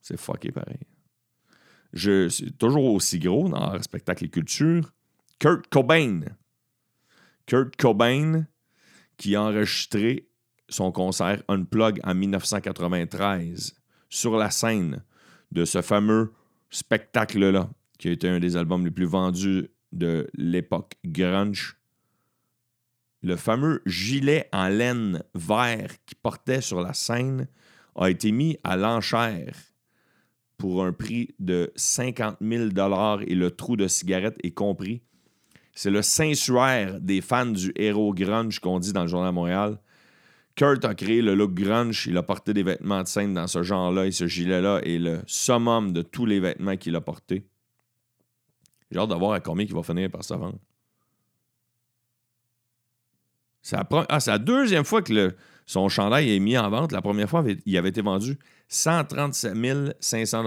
C'est 0.01 0.17
fucké 0.17 0.51
pareil. 0.51 0.79
Je, 1.93 2.49
toujours 2.51 2.93
aussi 2.93 3.19
gros 3.19 3.49
dans 3.49 3.73
le 3.73 3.81
spectacle 3.81 4.25
et 4.25 4.29
culture. 4.29 4.93
Kurt 5.39 5.67
Cobain. 5.67 6.21
Kurt 7.45 7.75
Cobain 7.75 8.45
qui 9.17 9.35
a 9.35 9.43
enregistré 9.43 10.27
son 10.69 10.91
concert 10.91 11.43
Unplug 11.47 11.99
en 12.03 12.15
1993 12.15 13.75
sur 14.09 14.37
la 14.37 14.49
scène 14.49 15.03
de 15.51 15.65
ce 15.65 15.81
fameux 15.81 16.33
spectacle-là, 16.69 17.69
qui 17.99 18.07
a 18.07 18.11
été 18.11 18.29
un 18.29 18.39
des 18.39 18.55
albums 18.55 18.85
les 18.85 18.91
plus 18.91 19.05
vendus 19.05 19.69
de 19.91 20.29
l'époque 20.33 20.93
grunge. 21.05 21.77
Le 23.23 23.35
fameux 23.35 23.81
gilet 23.85 24.49
en 24.51 24.67
laine 24.67 25.23
vert 25.35 25.91
qu'il 26.05 26.17
portait 26.17 26.61
sur 26.61 26.81
la 26.81 26.93
scène 26.93 27.47
a 27.95 28.09
été 28.09 28.31
mis 28.31 28.57
à 28.63 28.77
l'enchère 28.77 29.55
pour 30.57 30.85
un 30.85 30.93
prix 30.93 31.33
de 31.39 31.71
50 31.75 32.37
000 32.41 32.69
et 33.25 33.35
le 33.35 33.51
trou 33.51 33.75
de 33.75 33.87
cigarette 33.87 34.37
est 34.43 34.51
compris. 34.51 35.01
C'est 35.73 35.89
le 35.89 36.01
sensuaire 36.01 36.99
des 36.99 37.21
fans 37.21 37.45
du 37.45 37.71
héros 37.75 38.13
grunge 38.13 38.59
qu'on 38.59 38.79
dit 38.79 38.93
dans 38.93 39.01
le 39.01 39.07
Journal 39.07 39.33
Montréal. 39.33 39.79
Kurt 40.55 40.83
a 40.85 40.93
créé 40.93 41.21
le 41.21 41.33
look 41.33 41.53
grunge, 41.53 42.05
il 42.07 42.17
a 42.17 42.23
porté 42.23 42.53
des 42.53 42.63
vêtements 42.63 43.01
de 43.01 43.07
scène 43.07 43.33
dans 43.33 43.47
ce 43.47 43.63
genre-là 43.63 44.05
et 44.05 44.11
ce 44.11 44.27
gilet-là 44.27 44.81
est 44.83 44.99
le 44.99 45.21
summum 45.25 45.93
de 45.93 46.01
tous 46.01 46.25
les 46.25 46.39
vêtements 46.39 46.77
qu'il 46.77 46.95
a 46.95 47.01
portés. 47.01 47.47
J'ai 48.91 48.99
hâte 48.99 49.09
de 49.09 49.15
voir 49.15 49.33
à 49.33 49.39
combien 49.39 49.65
il 49.65 49.73
va 49.73 49.83
finir 49.83 50.09
par 50.09 50.23
se 50.23 50.33
vendre. 50.33 50.59
C'est 53.61 53.77
la, 53.77 53.87
ah, 54.09 54.37
deuxième 54.39 54.83
fois 54.83 55.01
que 55.01 55.35
son 55.65 55.87
chandail 55.87 56.35
est 56.35 56.39
mis 56.39 56.57
en 56.57 56.69
vente. 56.69 56.91
La 56.91 57.01
première 57.01 57.29
fois, 57.29 57.43
il 57.65 57.77
avait 57.77 57.89
été 57.89 58.01
vendu 58.01 58.37
137 58.67 59.97
500 59.99 60.45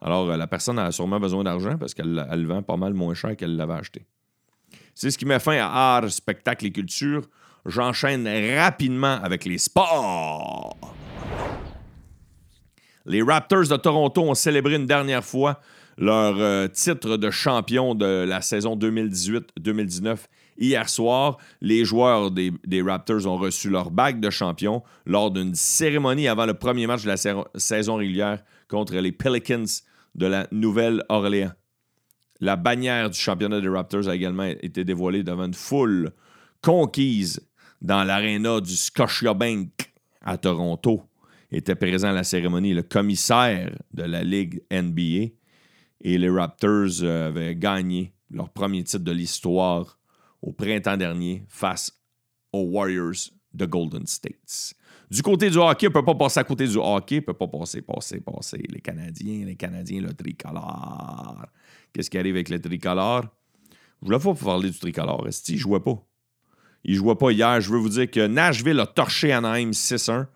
Alors, 0.00 0.30
euh, 0.30 0.36
la 0.36 0.46
personne 0.46 0.78
a 0.78 0.90
sûrement 0.90 1.20
besoin 1.20 1.44
d'argent 1.44 1.78
parce 1.78 1.94
qu'elle 1.94 2.26
le 2.30 2.46
vend 2.46 2.62
pas 2.62 2.76
mal 2.76 2.92
moins 2.92 3.14
cher 3.14 3.36
qu'elle 3.36 3.56
l'avait 3.56 3.74
acheté. 3.74 4.04
C'est 4.94 5.10
ce 5.10 5.16
qui 5.16 5.24
met 5.24 5.38
fin 5.38 5.56
à 5.58 5.96
art, 5.96 6.10
spectacle 6.10 6.66
et 6.66 6.72
culture. 6.72 7.22
J'enchaîne 7.66 8.26
rapidement 8.58 9.20
avec 9.22 9.44
les 9.44 9.58
sports. 9.58 10.76
Les 13.06 13.22
Raptors 13.22 13.68
de 13.68 13.76
Toronto 13.76 14.22
ont 14.22 14.34
célébré 14.34 14.76
une 14.76 14.86
dernière 14.86 15.24
fois 15.24 15.60
leur 15.96 16.38
euh, 16.38 16.68
titre 16.68 17.16
de 17.16 17.30
champion 17.30 17.94
de 17.94 18.24
la 18.24 18.40
saison 18.40 18.76
2018-2019 18.76 20.18
hier 20.58 20.88
soir. 20.88 21.38
Les 21.60 21.84
joueurs 21.84 22.30
des, 22.30 22.52
Raptors 22.82 23.26
ont 23.26 23.36
reçu 23.36 23.70
leur 23.70 23.90
bague 23.90 24.20
de 24.20 24.30
champion 24.30 24.82
lors 25.06 25.30
d'une 25.30 25.54
cérémonie 25.54 26.28
avant 26.28 26.46
le 26.46 26.54
premier 26.54 26.86
match 26.86 27.02
de 27.02 27.08
la 27.08 27.16
saison 27.54 27.96
régulière 27.96 28.42
contre 28.68 28.94
les 28.94 29.12
Pelicans 29.12 29.82
de 30.14 30.26
la 30.26 30.46
Nouvelle-Orléans. 30.52 31.52
La 32.40 32.56
bannière 32.56 33.10
du 33.10 33.18
championnat 33.18 33.60
des 33.60 33.68
Raptors 33.68 34.08
a 34.08 34.14
également 34.14 34.44
été 34.44 34.84
dévoilée 34.84 35.22
devant 35.22 35.44
une 35.44 35.54
foule 35.54 36.12
conquise 36.62 37.40
dans 37.82 38.04
l'aréna 38.04 38.60
du 38.60 38.76
Scotiabank 38.76 39.92
à 40.22 40.38
Toronto. 40.38 41.02
Était 41.52 41.74
présent 41.74 42.08
à 42.08 42.12
la 42.12 42.24
cérémonie 42.24 42.74
le 42.74 42.82
commissaire 42.82 43.76
de 43.92 44.04
la 44.04 44.22
Ligue 44.22 44.62
NBA, 44.70 45.32
et 46.02 46.18
les 46.18 46.30
Raptors 46.30 47.02
euh, 47.02 47.28
avaient 47.28 47.56
gagné 47.56 48.12
leur 48.30 48.50
premier 48.50 48.84
titre 48.84 49.04
de 49.04 49.12
l'histoire 49.12 49.98
au 50.40 50.52
printemps 50.52 50.96
dernier 50.96 51.44
face 51.48 51.92
aux 52.52 52.62
Warriors 52.62 53.30
de 53.52 53.66
Golden 53.66 54.06
State. 54.06 54.74
Du 55.10 55.22
côté 55.22 55.50
du 55.50 55.58
hockey, 55.58 55.88
on 55.88 55.90
ne 55.90 55.94
peut 55.94 56.04
pas 56.04 56.14
passer 56.14 56.38
à 56.38 56.44
côté 56.44 56.68
du 56.68 56.76
hockey, 56.76 57.16
on 57.16 57.18
ne 57.18 57.20
peut 57.20 57.34
pas 57.34 57.48
passer, 57.48 57.82
passer, 57.82 58.20
passer. 58.20 58.62
Les 58.68 58.80
Canadiens, 58.80 59.44
les 59.44 59.56
Canadiens, 59.56 60.02
le 60.02 60.14
tricolore. 60.14 61.46
Qu'est-ce 61.92 62.08
qui 62.08 62.16
arrive 62.16 62.36
avec 62.36 62.48
le 62.48 62.60
tricolore? 62.60 63.24
Je 64.00 64.06
voulais 64.06 64.20
pas 64.20 64.34
parler 64.34 64.70
du 64.70 64.78
tricolore. 64.78 65.26
Est-ce 65.26 65.52
ne 65.52 65.58
jouait 65.58 65.80
pas? 65.80 66.00
Il 66.84 66.94
jouait 66.94 67.16
pas 67.16 67.32
hier. 67.32 67.60
Je 67.60 67.70
veux 67.70 67.78
vous 67.78 67.88
dire 67.88 68.10
que 68.10 68.26
Nashville 68.26 68.78
a 68.78 68.86
torché 68.86 69.32
Anaheim 69.32 69.70
6-1. 69.70 70.26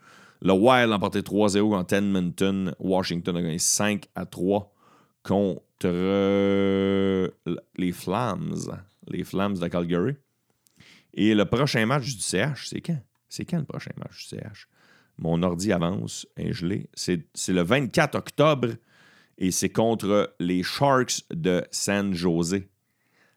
Le 0.45 0.53
Wild 0.53 0.93
a 0.93 0.97
emporté 0.97 1.23
3-0 1.23 1.75
en 1.75 1.87
Edmonton. 1.87 2.75
Washington 2.79 3.37
a 3.39 3.43
gagné 3.43 3.59
5 3.59 4.05
à 4.15 4.27
3 4.27 4.71
contre 5.23 5.63
euh, 5.87 7.31
les 7.77 7.93
Flames, 7.93 8.55
les 9.09 9.25
Flames 9.25 9.57
de 9.57 9.67
Calgary. 9.69 10.17
Et 11.15 11.35
le 11.35 11.47
prochain 11.47 11.87
match 11.87 12.15
du 12.15 12.21
CH, 12.21 12.69
c'est 12.69 12.83
quand? 12.83 13.01
C'est 13.31 13.47
quand 13.47 13.59
le 13.59 13.65
prochain 13.65 13.93
match 13.97 14.29
du 14.29 14.37
CH? 14.37 14.69
Mon 15.17 15.43
ordi 15.43 15.73
avance, 15.73 16.27
et 16.37 16.53
je. 16.53 16.67
C'est 16.93 17.53
le 17.53 17.63
24 17.63 18.15
octobre 18.17 18.69
et 19.39 19.51
c'est 19.51 19.71
contre 19.71 20.35
les 20.41 20.63
Sharks 20.63 21.23
de 21.31 21.65
San 21.71 22.13
Jose. 22.13 22.61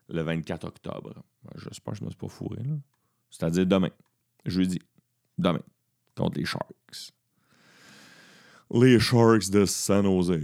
Le 0.10 0.22
24 0.22 0.65
octobre. 0.65 1.24
J'espère 1.56 1.93
que 1.93 2.00
je 2.00 2.04
ne 2.04 2.08
me 2.08 2.12
suis 2.12 2.17
pas 2.17 2.28
fourré. 2.28 2.60
C'est-à-dire 3.30 3.65
demain. 3.65 3.91
Jeudi. 4.46 4.80
Demain. 5.38 5.62
Contre 6.18 6.40
les 6.40 6.46
Sharks. 6.46 7.14
Les 8.74 9.00
Sharks 9.00 9.50
de 9.52 9.66
San 9.66 10.04
Jose. 10.04 10.40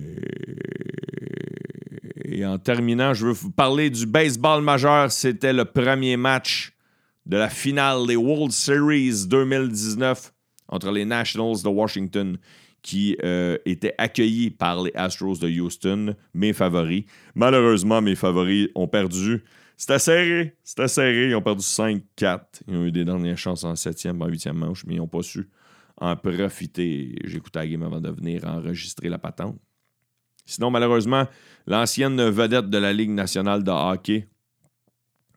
Et 2.26 2.46
en 2.46 2.58
terminant, 2.58 3.14
je 3.14 3.28
veux 3.28 3.34
vous 3.34 3.52
parler 3.52 3.90
du 3.90 4.06
baseball 4.06 4.62
majeur. 4.62 5.12
C'était 5.12 5.54
le 5.54 5.66
premier 5.66 6.16
match 6.16 6.74
de 7.26 7.38
la 7.38 7.50
finale 7.50 8.06
des 8.08 8.16
World 8.16 8.52
Series 8.52 9.28
2019 9.28 10.34
entre 10.68 10.92
les 10.92 11.06
Nationals 11.06 11.62
de 11.64 11.70
Washington 11.70 12.38
qui 12.82 13.18
euh, 13.24 13.58
étaient 13.66 13.96
accueillis 13.98 14.52
par 14.52 14.84
les 14.84 14.92
Astros 14.94 15.40
de 15.40 15.48
Houston, 15.48 16.16
mes 16.34 16.54
favoris. 16.54 17.06
Malheureusement, 17.34 18.02
mes 18.02 18.16
favoris 18.16 18.68
ont 18.76 18.88
perdu. 18.88 19.44
C'était 19.78 20.00
serré, 20.00 20.56
c'était 20.64 20.88
serré. 20.88 21.30
Ils 21.30 21.36
ont 21.36 21.42
perdu 21.42 21.64
5-4. 21.64 22.02
Ils 22.68 22.76
ont 22.76 22.86
eu 22.86 22.92
des 22.92 23.06
dernières 23.06 23.38
chances 23.38 23.64
en 23.64 23.74
7e, 23.74 24.22
en 24.22 24.28
8e 24.28 24.52
manche, 24.52 24.86
mais 24.86 24.96
ils 24.96 24.98
n'ont 24.98 25.08
pas 25.08 25.24
su 25.24 25.50
en 26.04 26.18
profiter. 26.18 27.16
J'écoutais 27.24 27.60
la 27.60 27.68
game 27.68 27.84
avant 27.84 28.02
de 28.02 28.10
venir 28.10 28.44
enregistrer 28.46 29.08
la 29.08 29.18
patente. 29.18 29.58
Sinon, 30.46 30.70
malheureusement, 30.70 31.26
l'ancienne 31.66 32.22
vedette 32.30 32.70
de 32.70 32.78
la 32.78 32.92
Ligue 32.92 33.12
nationale 33.12 33.64
de 33.64 33.72
hockey, 33.72 34.28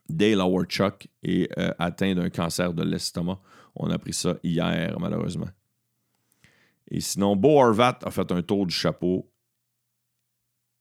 Dale 0.09 0.43
Chuck, 0.69 1.07
est 1.23 1.57
euh, 1.57 1.73
atteint 1.79 2.15
d'un 2.15 2.31
cancer 2.31 2.75
de 2.75 2.83
l'estomac. 2.83 3.41
On 3.77 3.91
a 3.91 3.95
appris 3.95 4.13
ça 4.13 4.37
hier, 4.43 4.99
malheureusement. 4.99 5.49
Et 6.91 7.01
sinon, 7.01 7.37
Bo 7.37 7.61
Horvat 7.61 8.01
a 8.03 8.11
fait 8.11 8.31
un 8.33 8.43
tour 8.43 8.67
du 8.67 8.75
chapeau. 8.75 9.31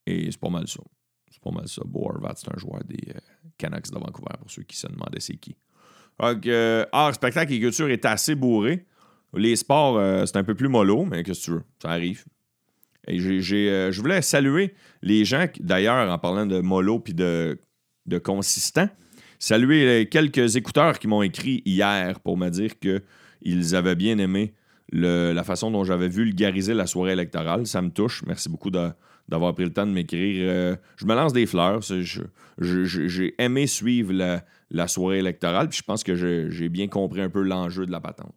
Et 0.07 0.31
c'est 0.31 0.39
pas 0.39 0.49
mal 0.49 0.67
ça. 0.67 0.81
C'est 1.29 1.41
pas 1.41 1.51
mal 1.51 1.67
ça. 1.67 1.83
Bo 1.85 2.09
Horvat, 2.09 2.33
c'est 2.37 2.51
un 2.51 2.57
joueur 2.57 2.83
des 2.85 3.11
euh, 3.15 3.19
Canucks 3.59 3.91
de 3.91 3.99
Vancouver, 3.99 4.35
pour 4.39 4.49
ceux 4.49 4.63
qui 4.63 4.77
se 4.77 4.87
demandaient 4.87 5.19
c'est 5.19 5.37
qui. 5.37 5.55
Donc, 6.19 6.47
euh, 6.47 6.85
art, 6.91 7.13
spectacle 7.13 7.53
et 7.53 7.59
culture 7.59 7.89
est 7.89 8.05
assez 8.05 8.33
bourré. 8.33 8.87
Les 9.35 9.55
sports, 9.55 9.97
euh, 9.97 10.25
c'est 10.25 10.37
un 10.37 10.43
peu 10.43 10.55
plus 10.55 10.69
mollo, 10.69 11.05
mais 11.05 11.23
qu'est-ce 11.23 11.41
que 11.41 11.45
tu 11.45 11.51
veux? 11.51 11.63
Ça 11.81 11.89
arrive. 11.89 12.25
Et 13.07 13.19
j'ai, 13.19 13.91
je 13.91 14.01
voulais 14.01 14.21
saluer 14.23 14.73
les 15.03 15.25
gens, 15.25 15.45
d'ailleurs, 15.59 16.11
en 16.11 16.17
parlant 16.17 16.47
de 16.47 16.59
mollo 16.59 16.99
puis 16.99 17.13
de, 17.13 17.59
de 18.07 18.17
consistant, 18.17 18.89
saluer 19.37 20.07
quelques 20.09 20.55
écouteurs 20.55 20.97
qui 20.97 21.07
m'ont 21.07 21.21
écrit 21.21 21.61
hier 21.65 22.19
pour 22.21 22.35
me 22.35 22.49
dire 22.49 22.71
qu'ils 22.79 23.75
avaient 23.75 23.95
bien 23.95 24.17
aimé 24.17 24.55
la 24.91 25.43
façon 25.43 25.71
dont 25.71 25.83
j'avais 25.83 26.07
vulgarisé 26.07 26.73
la 26.73 26.87
soirée 26.87 27.13
électorale. 27.13 27.65
Ça 27.65 27.81
me 27.81 27.89
touche. 27.89 28.23
Merci 28.25 28.49
beaucoup 28.49 28.69
d'avoir 28.69 29.53
pris 29.53 29.65
le 29.65 29.73
temps 29.73 29.85
de 29.85 29.91
m'écrire. 29.91 30.47
Euh, 30.49 30.75
je 30.97 31.05
me 31.05 31.15
lance 31.15 31.33
des 31.33 31.45
fleurs. 31.45 31.81
J'ai 31.81 33.35
aimé 33.41 33.67
suivre 33.67 34.13
la, 34.13 34.87
soirée 34.87 35.19
électorale, 35.19 35.69
puis 35.69 35.79
je 35.79 35.83
pense 35.83 36.03
que 36.03 36.15
j'ai 36.15 36.69
bien 36.69 36.87
compris 36.87 37.21
un 37.21 37.29
peu 37.29 37.41
l'enjeu 37.41 37.85
de 37.85 37.91
la 37.91 37.99
patente. 37.99 38.35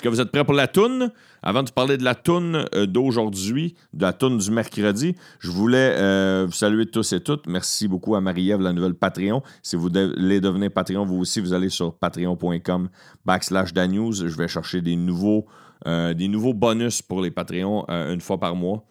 Est-ce 0.00 0.08
que 0.08 0.14
vous 0.14 0.22
êtes 0.22 0.30
prêts 0.32 0.46
pour 0.46 0.54
la 0.54 0.66
toune? 0.66 1.12
Avant 1.42 1.62
de 1.62 1.68
parler 1.68 1.98
de 1.98 2.04
la 2.04 2.14
toune 2.14 2.64
euh, 2.74 2.86
d'aujourd'hui, 2.86 3.74
de 3.92 4.00
la 4.00 4.14
toune 4.14 4.38
du 4.38 4.50
mercredi, 4.50 5.14
je 5.40 5.50
voulais 5.50 5.92
euh, 5.98 6.46
vous 6.46 6.54
saluer 6.54 6.86
tous 6.86 7.12
et 7.12 7.20
toutes. 7.20 7.46
Merci 7.46 7.86
beaucoup 7.86 8.14
à 8.14 8.22
Marie-Ève, 8.22 8.62
la 8.62 8.72
nouvelle 8.72 8.94
Patreon. 8.94 9.42
Si 9.62 9.76
vous 9.76 9.90
voulez 9.90 10.40
devenir 10.40 10.70
Patreon, 10.70 11.04
vous 11.04 11.16
aussi, 11.16 11.38
vous 11.42 11.52
allez 11.52 11.68
sur 11.68 11.92
patreon.com 11.92 12.88
backslash 13.26 13.74
danews. 13.74 14.14
Je 14.14 14.34
vais 14.38 14.48
chercher 14.48 14.80
des 14.80 14.96
nouveaux, 14.96 15.44
euh, 15.86 16.14
des 16.14 16.28
nouveaux 16.28 16.54
bonus 16.54 17.02
pour 17.02 17.20
les 17.20 17.30
Patreons 17.30 17.84
une 17.90 18.22
fois 18.22 18.40
par 18.40 18.56
mois 18.56 18.86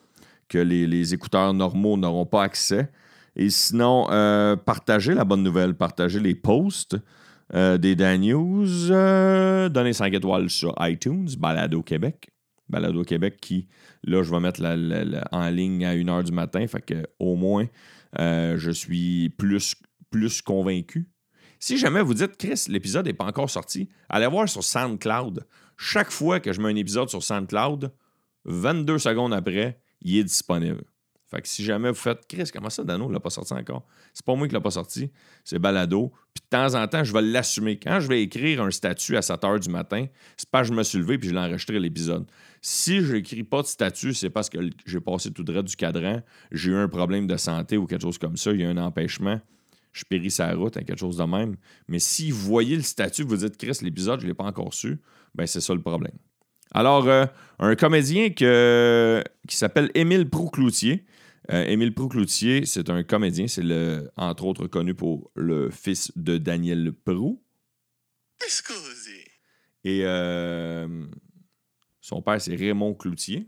que 0.47 0.59
les, 0.59 0.85
les 0.85 1.15
écouteurs 1.15 1.55
normaux 1.55 1.97
n'auront 1.97 2.27
pas 2.27 2.43
accès. 2.43 2.91
Et 3.35 3.49
sinon, 3.49 4.05
partagez 4.63 5.15
la 5.15 5.23
bonne 5.23 5.41
nouvelle, 5.41 5.73
partagez 5.73 6.19
les 6.19 6.35
posts. 6.35 6.97
Euh, 7.53 7.77
des 7.77 7.95
Dan 7.95 8.21
News. 8.21 8.91
Euh, 8.91 9.69
donnez 9.69 9.93
5 9.93 10.13
étoiles 10.13 10.49
sur 10.49 10.75
iTunes, 10.81 11.27
Balado 11.37 11.81
Québec. 11.81 12.29
Balado 12.69 13.03
Québec 13.03 13.37
qui, 13.41 13.67
là, 14.03 14.21
je 14.21 14.29
vais 14.29 14.39
mettre 14.39 14.61
en 15.31 15.49
ligne 15.49 15.85
à 15.85 15.95
1h 15.95 16.23
du 16.23 16.31
matin. 16.31 16.65
Fait 16.67 16.81
que 16.81 17.07
au 17.17 17.35
moins, 17.35 17.65
euh, 18.19 18.57
je 18.57 18.71
suis 18.71 19.29
plus, 19.29 19.75
plus 20.11 20.41
convaincu. 20.41 21.09
Si 21.59 21.77
jamais 21.77 22.01
vous 22.01 22.13
dites, 22.13 22.37
Chris, 22.37 22.65
l'épisode 22.69 23.05
n'est 23.05 23.13
pas 23.13 23.25
encore 23.25 23.49
sorti, 23.49 23.89
allez 24.07 24.27
voir 24.27 24.47
sur 24.47 24.63
SoundCloud. 24.63 25.45
Chaque 25.77 26.11
fois 26.11 26.39
que 26.39 26.53
je 26.53 26.61
mets 26.61 26.69
un 26.69 26.75
épisode 26.75 27.09
sur 27.09 27.23
SoundCloud, 27.23 27.91
22 28.45 28.99
secondes 28.99 29.33
après, 29.33 29.81
il 30.01 30.17
est 30.17 30.23
disponible. 30.23 30.83
Fait 31.29 31.41
que 31.41 31.47
si 31.47 31.63
jamais 31.63 31.89
vous 31.89 31.95
faites 31.95 32.25
Chris, 32.27 32.49
comment 32.51 32.71
ça, 32.71 32.83
Dano, 32.83 33.07
il 33.09 33.13
l'a 33.13 33.19
pas 33.19 33.29
sorti 33.29 33.53
encore? 33.53 33.85
C'est 34.13 34.25
pas 34.25 34.35
moi 34.35 34.47
qui 34.47 34.53
l'a 34.53 34.61
pas 34.61 34.71
sorti, 34.71 35.11
c'est 35.43 35.59
Balado. 35.59 36.11
Puis 36.33 36.43
de 36.43 36.49
temps 36.49 36.73
en 36.73 36.87
temps, 36.87 37.03
je 37.03 37.13
vais 37.13 37.21
l'assumer. 37.21 37.77
Quand 37.77 37.99
je 37.99 38.07
vais 38.07 38.23
écrire 38.23 38.63
un 38.63 38.71
statut 38.71 39.15
à 39.15 39.21
7 39.21 39.41
h 39.41 39.59
du 39.59 39.69
matin, 39.69 40.07
c'est 40.37 40.49
pas 40.49 40.61
que 40.61 40.67
je 40.67 40.73
me 40.73 40.81
suis 40.81 40.97
levé 40.97 41.19
puis 41.19 41.29
je 41.29 41.33
l'ai 41.35 41.39
enregistré 41.39 41.79
l'épisode. 41.79 42.25
Si 42.61 43.01
je 43.01 43.13
n'écris 43.13 43.43
pas 43.43 43.61
de 43.61 43.67
statut, 43.67 44.13
c'est 44.13 44.31
parce 44.31 44.49
que 44.49 44.57
j'ai 44.85 44.99
passé 44.99 45.31
tout 45.31 45.43
droit 45.43 45.61
du 45.61 45.75
cadran, 45.75 46.21
j'ai 46.51 46.71
eu 46.71 46.75
un 46.75 46.87
problème 46.87 47.27
de 47.27 47.37
santé 47.37 47.77
ou 47.77 47.85
quelque 47.85 48.01
chose 48.01 48.17
comme 48.17 48.35
ça, 48.35 48.51
il 48.51 48.61
y 48.61 48.65
a 48.65 48.69
un 48.69 48.77
empêchement, 48.77 49.39
je 49.93 50.03
péris 50.09 50.31
sa 50.31 50.51
route, 50.53 50.77
hein, 50.77 50.83
quelque 50.83 50.99
chose 50.99 51.17
de 51.17 51.23
même. 51.23 51.57
Mais 51.87 51.99
si 51.99 52.31
vous 52.31 52.41
voyez 52.41 52.75
le 52.75 52.81
statut, 52.81 53.23
vous 53.23 53.37
dites 53.37 53.55
Chris, 53.55 53.77
l'épisode, 53.81 54.19
je 54.19 54.25
ne 54.25 54.31
l'ai 54.31 54.35
pas 54.35 54.45
encore 54.45 54.73
su, 54.73 54.99
ben 55.35 55.45
c'est 55.45 55.61
ça 55.61 55.75
le 55.75 55.81
problème. 55.81 56.17
Alors, 56.71 57.07
euh, 57.07 57.25
un 57.59 57.75
comédien 57.75 58.29
que, 58.29 59.23
qui 59.47 59.57
s'appelle 59.57 59.89
Émile 59.95 60.29
Proucloutier, 60.29 61.05
euh, 61.51 61.65
Émile 61.65 61.93
Proux-Cloutier, 61.93 62.65
c'est 62.65 62.89
un 62.89 63.03
comédien. 63.03 63.47
C'est 63.47 63.63
le, 63.63 64.11
entre 64.15 64.45
autres 64.45 64.67
connu 64.67 64.93
pour 64.93 65.31
le 65.35 65.71
fils 65.71 66.11
de 66.15 66.37
Daniel 66.37 66.91
Proux. 66.93 67.41
Excusez. 68.43 69.25
Et 69.83 70.01
euh, 70.03 71.05
son 72.01 72.21
père, 72.21 72.39
c'est 72.39 72.55
Raymond 72.55 72.93
Cloutier. 72.93 73.47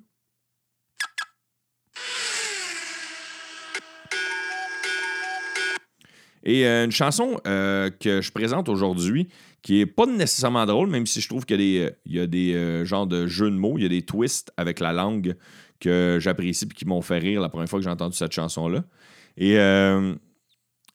Et 6.43 6.65
euh, 6.65 6.85
une 6.85 6.91
chanson 6.91 7.39
que 7.43 8.19
je 8.21 8.31
présente 8.31 8.67
aujourd'hui, 8.67 9.27
qui 9.61 9.79
est 9.79 9.85
pas 9.85 10.05
nécessairement 10.05 10.65
drôle, 10.65 10.89
même 10.89 11.05
si 11.05 11.21
je 11.21 11.29
trouve 11.29 11.45
qu'il 11.45 11.61
y 11.61 11.79
a 11.81 11.85
des, 11.87 11.95
il 12.05 12.15
y 12.15 12.19
a 12.19 12.27
des 12.27 12.85
genres 12.85 13.07
de 13.07 13.27
jeux 13.27 13.51
de 13.51 13.55
mots, 13.55 13.75
il 13.77 13.83
y 13.83 13.85
a 13.85 13.89
des 13.89 14.01
twists 14.01 14.51
avec 14.57 14.79
la 14.79 14.91
langue 14.91 15.35
que 15.81 16.19
j'apprécie 16.21 16.65
et 16.65 16.67
qui 16.69 16.85
m'ont 16.85 17.01
fait 17.01 17.17
rire 17.17 17.41
la 17.41 17.49
première 17.49 17.67
fois 17.67 17.79
que 17.79 17.83
j'ai 17.83 17.89
entendu 17.89 18.15
cette 18.15 18.31
chanson-là. 18.31 18.85
Et 19.35 19.57
euh, 19.57 20.15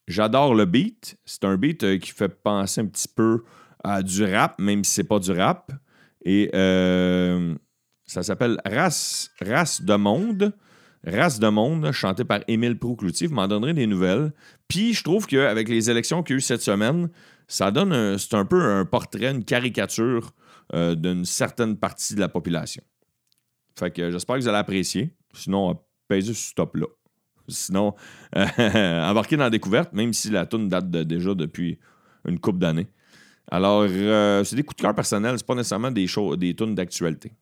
j'adore 0.06 0.54
le 0.54 0.64
beat. 0.64 1.18
C'est 1.26 1.44
un 1.44 1.56
beat 1.56 1.84
euh, 1.84 1.98
qui 1.98 2.12
fait 2.12 2.28
penser 2.28 2.80
un 2.80 2.86
petit 2.86 3.08
peu 3.08 3.42
à 3.84 4.02
du 4.02 4.24
rap, 4.24 4.58
même 4.58 4.84
si 4.84 4.92
c'est 4.92 5.04
pas 5.04 5.18
du 5.18 5.32
rap. 5.32 5.72
Et 6.24 6.50
euh, 6.54 7.54
ça 8.04 8.22
s'appelle 8.22 8.58
Race, 8.64 9.30
Race 9.40 9.82
de 9.82 9.94
Monde. 9.94 10.54
Race 11.04 11.38
de 11.38 11.48
Monde, 11.48 11.92
chanté 11.92 12.24
par 12.24 12.40
Émile 12.48 12.78
Proucloutier. 12.78 13.28
Vous 13.28 13.34
m'en 13.34 13.46
donnerez 13.46 13.74
des 13.74 13.86
nouvelles. 13.86 14.32
Puis 14.66 14.94
je 14.94 15.04
trouve 15.04 15.26
qu'avec 15.26 15.68
les 15.68 15.90
élections 15.90 16.22
qu'il 16.22 16.34
y 16.34 16.36
a 16.36 16.38
eu 16.38 16.40
cette 16.40 16.62
semaine, 16.62 17.10
ça 17.48 17.70
donne 17.70 18.18
c'est 18.18 18.34
un 18.34 18.44
peu 18.44 18.60
un 18.62 18.84
portrait, 18.84 19.30
une 19.30 19.44
caricature 19.44 20.32
d'une 20.72 21.24
certaine 21.24 21.76
partie 21.76 22.16
de 22.16 22.20
la 22.20 22.28
population. 22.28 22.82
Fait 23.78 23.90
que 23.90 24.10
j'espère 24.10 24.36
que 24.36 24.40
vous 24.40 24.48
allez 24.48 24.58
apprécier. 24.58 25.14
Sinon, 25.32 25.78
pèsez 26.08 26.34
ce 26.34 26.50
stop-là. 26.50 26.86
Sinon, 27.48 27.94
embarquez 28.34 29.36
dans 29.36 29.44
la 29.44 29.50
découverte, 29.50 29.92
même 29.92 30.12
si 30.12 30.30
la 30.30 30.46
tune 30.46 30.68
date 30.68 30.90
déjà 30.90 31.34
depuis 31.34 31.78
une 32.26 32.40
couple 32.40 32.58
d'années. 32.58 32.88
Alors, 33.50 33.86
euh, 33.88 34.42
c'est 34.44 34.56
des 34.56 34.64
coups 34.64 34.76
de 34.76 34.82
cœur 34.82 34.94
personnels, 34.94 35.34
c'est 35.38 35.46
pas 35.46 35.54
nécessairement 35.54 35.90
des, 35.90 36.06
des 36.36 36.56
tunes 36.56 36.74
d'actualité. 36.74 37.32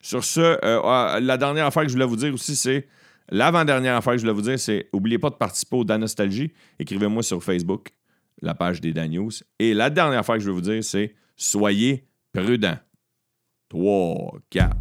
Sur 0.00 0.24
ce, 0.24 0.40
euh, 0.40 0.80
ah, 0.82 1.18
la 1.20 1.36
dernière 1.36 1.66
affaire 1.66 1.82
que 1.82 1.88
je 1.88 1.94
voulais 1.94 2.06
vous 2.06 2.16
dire 2.16 2.32
aussi, 2.32 2.56
c'est 2.56 2.88
l'avant-dernière 3.28 3.96
affaire 3.96 4.14
que 4.14 4.18
je 4.18 4.22
voulais 4.22 4.32
vous 4.32 4.42
dire, 4.42 4.58
c'est 4.58 4.88
n'oubliez 4.94 5.18
pas 5.18 5.28
de 5.28 5.34
participer 5.34 5.76
au 5.76 5.84
Danostalgie. 5.84 6.52
Écrivez-moi 6.78 7.22
sur 7.22 7.42
Facebook, 7.44 7.90
la 8.42 8.54
page 8.54 8.80
des 8.80 8.92
Dan 8.92 9.10
News. 9.10 9.32
Et 9.58 9.74
la 9.74 9.90
dernière 9.90 10.20
affaire 10.20 10.36
que 10.36 10.40
je 10.40 10.46
vais 10.46 10.54
vous 10.54 10.60
dire, 10.60 10.82
c'est 10.82 11.14
soyez 11.36 12.06
prudents. 12.32 12.78
3, 13.68 14.38
4. 14.50 14.76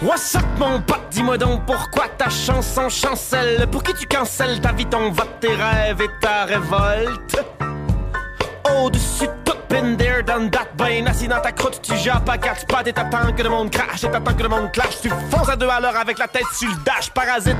What's 0.00 0.36
up 0.36 0.44
mon 0.58 0.80
pote, 0.80 1.00
dis-moi 1.10 1.36
donc 1.36 1.66
pourquoi 1.66 2.08
ta 2.08 2.28
chanson 2.30 2.88
chancelle? 2.88 3.66
Pour 3.68 3.82
qui 3.82 3.92
tu 3.94 4.06
cancelles 4.06 4.60
ta 4.60 4.72
vie, 4.72 4.86
ton 4.86 5.10
vote, 5.10 5.40
tes 5.40 5.48
rêves 5.48 6.00
et 6.00 6.20
ta 6.20 6.44
révolte? 6.44 7.44
Au-dessus 8.64 9.26
de 9.26 9.47
Been 9.68 9.96
there, 9.96 10.22
done 10.22 10.50
that, 10.50 10.68
ben 10.76 11.06
assis 11.06 11.28
dans 11.28 11.40
ta 11.40 11.52
croûte, 11.52 11.80
tu 11.82 11.94
jappes 11.96 12.24
pas 12.24 12.38
quatre 12.38 12.66
pattes 12.66 12.86
et 12.88 12.92
t'attends 12.92 13.32
que 13.32 13.42
le 13.42 13.50
monde 13.50 13.70
crache 13.70 14.04
et 14.04 14.10
t'attends 14.10 14.34
que 14.34 14.42
le 14.42 14.48
monde 14.48 14.72
clash. 14.72 15.00
Tu 15.02 15.10
fonces 15.30 15.48
à 15.48 15.56
deux 15.56 15.68
à 15.68 15.78
l'heure 15.80 15.96
avec 15.96 16.18
la 16.18 16.26
tête 16.26 16.46
sur 16.54 16.70
le 16.70 16.76
dash, 16.84 17.10
parasite. 17.10 17.56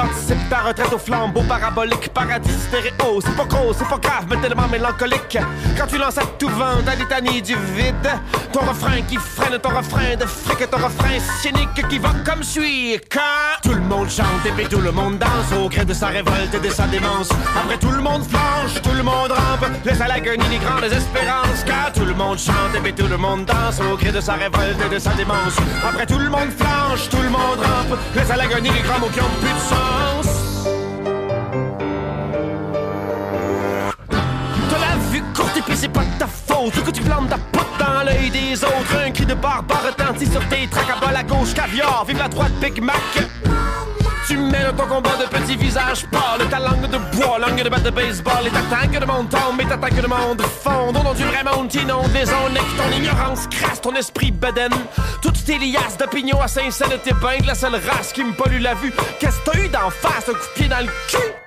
T'anticipes 0.00 0.48
ta 0.48 0.60
retraite 0.60 0.92
au 0.94 0.98
flambeau 0.98 1.42
parabolique, 1.42 2.08
paradis 2.14 2.50
stéréo. 2.68 3.20
C'est 3.22 3.36
pas 3.36 3.44
gros, 3.44 3.74
c'est 3.74 3.86
pas 3.86 3.98
grave, 3.98 4.24
mais 4.30 4.36
tellement 4.38 4.66
mélancolique. 4.66 5.36
Quand 5.76 5.86
tu 5.86 5.98
lances 5.98 6.16
à 6.16 6.22
tout 6.38 6.48
vent 6.48 6.80
ta 6.86 6.94
litanie 6.94 7.42
du 7.42 7.54
vide, 7.54 8.08
ton 8.50 8.60
refrain 8.60 9.02
qui 9.02 9.16
freine, 9.16 9.58
ton 9.58 9.68
refrain 9.68 10.16
de 10.18 10.24
fric, 10.24 10.70
ton 10.70 10.78
refrain 10.78 11.18
cynique 11.42 11.86
qui 11.90 11.98
va 11.98 12.12
comme 12.24 12.42
suit. 12.42 12.98
Quand 13.12 13.60
tout 13.62 13.74
le 13.74 13.82
monde 13.82 14.08
chante 14.08 14.46
et 14.46 14.52
puis 14.52 14.66
tout 14.68 14.80
le 14.80 14.90
monde 14.90 15.18
danse 15.18 15.52
au 15.58 15.68
gré 15.68 15.84
de 15.84 15.92
sa 15.92 16.06
révolte 16.06 16.54
et 16.54 16.60
de 16.60 16.70
sa 16.70 16.86
démence. 16.86 17.28
Après 17.54 17.76
tout 17.76 17.90
le 17.90 18.00
monde 18.00 18.24
flanche, 18.24 18.80
tout 18.82 18.96
le 18.96 19.02
monde 19.02 19.32
rampe, 19.32 19.70
laisse 19.84 20.00
à 20.00 20.08
les 20.08 20.22
grandes 20.22 20.84
espérances 20.84 21.62
car 21.66 21.92
tout 21.92 22.06
le 22.06 22.14
monde 22.14 22.38
chante 22.38 22.74
et 22.74 22.80
puis 22.80 22.94
tout 22.94 23.06
le 23.06 23.18
monde 23.18 23.44
danse 23.44 23.78
au 23.80 23.98
cri 23.98 24.10
de 24.10 24.20
sa 24.20 24.32
révolte 24.32 24.80
et 24.82 24.94
de 24.94 24.98
sa 24.98 25.10
démence. 25.10 25.58
Après 25.86 26.06
tout 26.06 26.18
le 26.18 26.30
monde 26.30 26.50
flanche, 26.56 27.06
tout 27.10 27.22
le 27.22 27.28
monde 27.28 27.58
rampe, 27.58 27.98
laisse 28.14 28.30
à 28.30 28.36
les 28.36 28.46
grands 28.48 28.98
mots 28.98 29.10
qui 29.12 29.20
ont 29.20 29.34
plus 29.40 29.52
de 29.52 29.89
chance. 29.90 30.64
De 34.70 34.74
la 34.80 34.96
vue 35.10 35.22
courte 35.34 35.56
et 35.56 35.62
puis 35.62 35.76
c'est 35.76 35.88
pas 35.88 36.04
de 36.04 36.18
ta 36.18 36.26
faute. 36.26 36.72
Que 36.84 36.90
tu 36.90 37.02
plantes 37.02 37.28
ta 37.28 37.38
pote 37.38 37.66
dans 37.78 38.04
l'œil 38.04 38.30
des 38.30 38.62
autres. 38.64 38.96
Un 39.06 39.10
cri 39.10 39.26
de 39.26 39.34
barbare 39.34 39.82
retentit 39.86 40.26
sur 40.26 40.46
tes 40.48 40.66
tracas 40.68 41.06
à 41.06 41.12
la 41.12 41.22
gauche 41.22 41.54
caviar. 41.54 42.04
Vive 42.06 42.18
la 42.18 42.28
droite 42.28 42.52
Big 42.60 42.82
Mac. 42.82 42.96
Tu 44.30 44.36
mènes 44.36 44.72
ton 44.76 44.86
combat 44.86 45.16
de 45.16 45.24
petits 45.24 45.56
visages 45.56 46.06
pâles, 46.06 46.48
ta 46.48 46.60
langue 46.60 46.88
de 46.88 46.98
bois, 47.16 47.40
langue 47.40 47.64
de 47.64 47.68
batte 47.68 47.82
de 47.82 47.90
baseball, 47.90 48.46
et 48.46 48.50
t'attends 48.50 48.88
que 48.88 49.00
le 49.00 49.04
monde 49.04 49.28
tombe, 49.28 49.60
et 49.60 49.64
t'attends 49.64 49.88
que 49.88 50.00
le 50.00 50.06
monde 50.06 50.40
fonde. 50.42 50.96
Au 50.96 51.02
nom 51.02 51.14
du 51.14 51.24
vrai 51.24 51.42
monde 51.42 51.66
t'inonde 51.66 52.12
les 52.14 52.30
ondes, 52.30 52.56
ton 52.76 52.96
ignorance 52.96 53.48
crasse 53.48 53.80
ton 53.80 53.92
esprit 53.96 54.30
beden. 54.30 54.70
Toutes 55.20 55.44
tes 55.44 55.58
liasses 55.58 55.98
d'opinion 55.98 56.40
à 56.40 56.46
Saint-Saëns 56.46 56.90
de 56.90 56.96
tes 56.98 57.12
bains, 57.14 57.44
la 57.44 57.56
seule 57.56 57.74
race 57.74 58.12
qui 58.12 58.22
me 58.22 58.32
pollue 58.32 58.62
la 58.62 58.74
vue. 58.74 58.92
Qu'est-ce 59.18 59.40
que 59.40 59.50
t'as 59.50 59.58
eu 59.58 59.68
d'en 59.68 59.90
face, 59.90 60.28
un 60.28 60.32
coup 60.32 60.38
de 60.38 60.60
pied 60.60 60.68
dans 60.68 60.78
le 60.78 60.92
cul? 61.08 61.39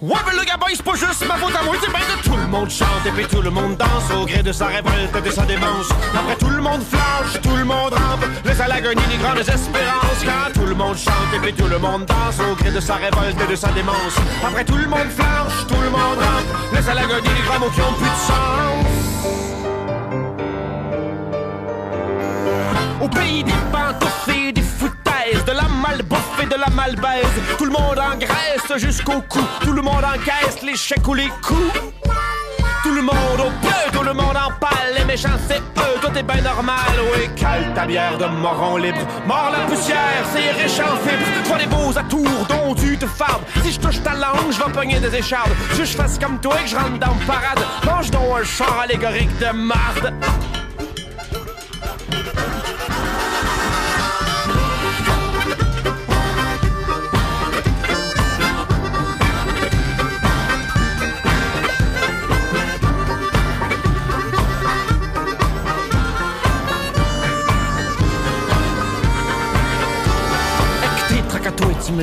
Ouais, 0.00 0.14
le 0.32 0.44
gabin, 0.44 0.66
c'est 0.72 0.84
pas 0.84 0.94
juste 0.94 1.26
ma 1.26 1.34
faute 1.34 1.56
à 1.60 1.64
moi, 1.64 1.74
c'est 1.82 1.90
bien 1.90 1.98
que 1.98 2.22
tout 2.22 2.36
le 2.36 2.46
monde 2.46 2.70
chante 2.70 3.04
et 3.04 3.10
puis 3.10 3.26
tout 3.26 3.42
le 3.42 3.50
monde 3.50 3.76
danse 3.76 4.08
au 4.16 4.26
gré 4.26 4.44
de 4.44 4.52
sa 4.52 4.66
révolte 4.66 5.16
et 5.16 5.20
de 5.20 5.30
sa 5.32 5.42
démence. 5.42 5.88
Après 6.14 6.36
tout 6.36 6.50
le 6.50 6.62
monde 6.62 6.82
flanche, 6.88 7.42
tout 7.42 7.56
le 7.56 7.64
monde 7.64 7.92
rampe, 7.92 8.24
laisse 8.44 8.60
à 8.60 8.68
les 8.68 8.80
grandes 9.18 9.38
espérances. 9.40 10.22
Quand 10.24 10.52
tout 10.54 10.66
le 10.66 10.76
monde 10.76 10.96
chante 10.96 11.34
et 11.34 11.40
puis 11.40 11.52
tout 11.52 11.66
le 11.66 11.78
monde 11.78 12.04
danse 12.06 12.38
au 12.38 12.54
gré 12.54 12.70
de 12.70 12.78
sa 12.78 12.94
révolte 12.94 13.40
et 13.42 13.50
de 13.50 13.56
sa 13.56 13.72
démence. 13.72 14.14
Après 14.46 14.64
tout 14.64 14.76
le 14.76 14.86
monde 14.86 15.10
flanche, 15.10 15.66
tout 15.66 15.82
le 15.82 15.90
monde 15.90 16.18
rampe, 16.20 16.46
les 16.72 17.42
grands 17.48 17.58
mots 17.58 17.70
qui 17.70 17.80
ont 17.80 17.92
plus 17.94 18.08
de 18.08 18.14
sens. 18.28 18.86
Au 23.02 23.08
pays 23.08 23.42
des 23.42 23.52
pantoufles 23.72 24.37
de 26.48 26.56
la 26.56 26.68
malbaise, 26.70 27.26
tout 27.58 27.64
le 27.64 27.70
monde 27.70 27.98
engraisse 27.98 28.76
jusqu'au 28.76 29.20
cou, 29.28 29.40
tout 29.60 29.72
le 29.72 29.82
monde 29.82 30.04
encaisse 30.04 30.62
les 30.62 30.76
chèques 30.76 31.06
ou 31.06 31.14
les 31.14 31.28
coups. 31.42 31.72
Tout 32.82 32.94
le 32.94 33.02
monde 33.02 33.40
au 33.40 33.50
peu, 33.66 33.96
tout 33.98 34.04
le 34.04 34.14
monde 34.14 34.36
en 34.36 34.50
pâle, 34.58 34.94
les 34.96 35.04
méchants 35.04 35.38
c'est 35.48 35.58
eux, 35.58 35.98
tout 36.00 36.16
est 36.16 36.22
ben 36.22 36.42
normal, 36.42 36.76
oui, 37.12 37.28
cale 37.36 37.72
ta 37.74 37.84
bière 37.84 38.16
de 38.16 38.26
moron 38.26 38.76
libre, 38.76 39.00
mort 39.26 39.50
la 39.52 39.66
poussière, 39.66 40.24
c'est 40.32 40.62
riche 40.62 40.80
en 40.80 40.96
fibres, 40.96 41.46
toi 41.46 41.58
des 41.58 41.66
beaux 41.66 41.98
atours 41.98 42.46
dont 42.48 42.74
tu 42.74 42.96
te 42.96 43.06
farbes, 43.06 43.42
si 43.62 43.72
je 43.72 43.80
touche 43.80 44.02
ta 44.02 44.14
langue, 44.14 44.50
je 44.50 44.62
vais 44.62 44.72
pogner 44.72 45.00
des 45.00 45.14
échardes, 45.16 45.50
si 45.74 45.84
je 45.84 45.96
fasse 45.96 46.18
comme 46.18 46.38
toi 46.40 46.54
et 46.60 46.64
que 46.64 46.70
je 46.70 46.76
rentre 46.76 46.98
dans 46.98 47.14
le 47.14 47.26
parade, 47.26 47.60
mange 47.84 48.10
donc 48.10 48.40
un 48.40 48.44
char 48.44 48.80
allégorique 48.80 49.36
de 49.38 49.52
marde. 49.52 50.14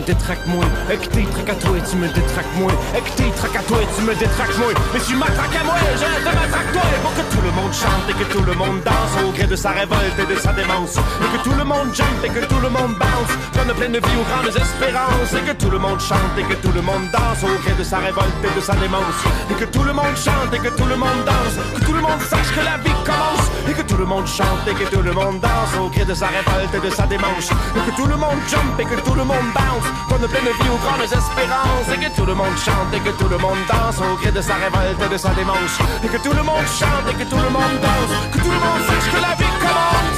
Détraques 0.05 0.45
moins. 0.47 0.69
Et 0.91 0.97
que 0.97 1.07
t'es 1.07 1.23
traque 1.23 1.49
à 1.49 1.55
toi 1.55 1.77
et 1.77 1.81
tu 1.89 1.95
me 1.97 2.07
détraques 2.07 2.55
moins. 2.55 2.73
Et 2.95 3.01
t'es 3.15 3.29
traque 3.35 3.55
à 3.55 3.63
toi 3.63 3.77
et 3.81 3.87
tu 3.95 4.01
me 4.03 4.13
détraques 4.15 4.57
moins. 4.57 4.73
Mais 4.93 4.99
tu 4.99 5.15
m'attraques 5.15 5.55
à 5.59 5.63
moi, 5.63 5.75
je 5.95 6.29
te 6.29 6.35
m'attraque 6.35 6.71
toi. 6.71 6.81
Pour 7.01 7.13
que 7.15 7.25
tout 7.33 7.41
le 7.41 7.51
monde 7.51 7.73
chante 7.73 8.05
et 8.09 8.13
que 8.13 8.27
tout 8.31 8.43
le 8.43 8.53
monde 8.53 8.79
danse 8.85 9.15
au 9.25 9.31
gré 9.31 9.47
de 9.47 9.55
sa 9.55 9.71
révolte 9.71 10.17
et 10.19 10.33
de 10.33 10.39
sa 10.39 10.53
démence. 10.53 10.95
Et 10.97 11.37
que 11.37 11.43
tout 11.43 11.55
le 11.57 11.63
monde 11.63 11.89
jump 11.93 12.19
et 12.23 12.29
que 12.29 12.45
tout 12.45 12.61
le 12.61 12.69
monde 12.69 12.93
bounce. 12.95 13.33
Donne 13.55 13.75
pleine 13.75 13.97
vie 13.97 14.17
aux 14.19 14.27
grandes 14.29 14.55
espérances. 14.55 15.33
Et 15.33 15.43
que 15.43 15.55
tout 15.57 15.71
le 15.71 15.79
monde 15.79 15.99
chante 15.99 16.35
et 16.37 16.43
que 16.43 16.55
tout 16.61 16.71
le 16.71 16.81
monde 16.81 17.09
danse 17.11 17.41
au 17.43 17.57
gré 17.63 17.73
de 17.77 17.83
sa 17.83 17.97
révolte 17.97 18.41
et 18.43 18.55
de 18.55 18.61
sa 18.61 18.75
démence. 18.75 19.19
Et 19.49 19.55
que 19.55 19.65
tout 19.65 19.83
le 19.83 19.93
monde 19.93 20.15
chante 20.15 20.53
et 20.53 20.59
que 20.59 20.69
tout 20.69 20.85
le 20.85 20.95
monde 20.95 21.21
danse. 21.25 21.57
Que 21.75 21.85
tout 21.85 21.93
le 21.93 22.01
monde 22.01 22.21
sache 22.21 22.51
que 22.53 22.63
la 22.63 22.77
vie 22.77 22.97
commence. 23.03 23.49
Et 23.67 23.73
que 23.73 23.81
tout 23.81 23.97
le 23.97 24.05
monde 24.05 24.27
chante 24.27 24.65
et 24.69 24.73
que 24.73 24.85
tout 24.93 25.01
le 25.01 25.11
monde 25.11 25.39
danse 25.41 25.73
au 25.81 25.89
gré 25.89 26.05
de 26.05 26.13
sa 26.13 26.27
révolte 26.27 26.73
et 26.73 26.83
de 26.87 26.93
sa 26.93 27.05
démence. 27.07 27.49
Et 27.75 27.89
que 27.89 27.95
tout 27.95 28.07
le 28.07 28.15
monde 28.15 28.39
jump 28.47 28.79
et 28.79 28.85
que 28.85 29.01
tout 29.01 29.15
le 29.15 29.23
monde 29.23 29.49
bounce. 29.55 29.89
Donne 30.09 30.27
pleine 30.27 30.43
vie 30.43 30.69
aux 30.69 30.77
grandes 30.77 31.03
espérances 31.03 31.87
Et 31.93 31.97
que 31.97 32.15
tout 32.15 32.25
le 32.25 32.33
monde 32.33 32.57
chante 32.57 32.93
et 32.93 32.99
que 32.99 33.11
tout 33.11 33.27
le 33.27 33.37
monde 33.37 33.57
danse 33.69 33.99
Au 33.99 34.15
gré 34.17 34.31
de 34.31 34.41
sa 34.41 34.55
révolte 34.55 35.01
et 35.05 35.13
de 35.13 35.17
sa 35.17 35.29
démence. 35.29 35.75
Et 36.03 36.07
que 36.07 36.17
tout 36.17 36.33
le 36.33 36.43
monde 36.43 36.67
chante 36.79 37.05
et 37.11 37.15
que 37.15 37.29
tout 37.29 37.37
le 37.37 37.49
monde 37.49 37.75
danse 37.81 38.13
Que 38.31 38.39
tout 38.39 38.51
le 38.51 38.61
monde 38.65 38.81
sache 38.87 39.11
que 39.13 39.21
la 39.21 39.35
vie 39.35 39.53
commence 39.59 40.14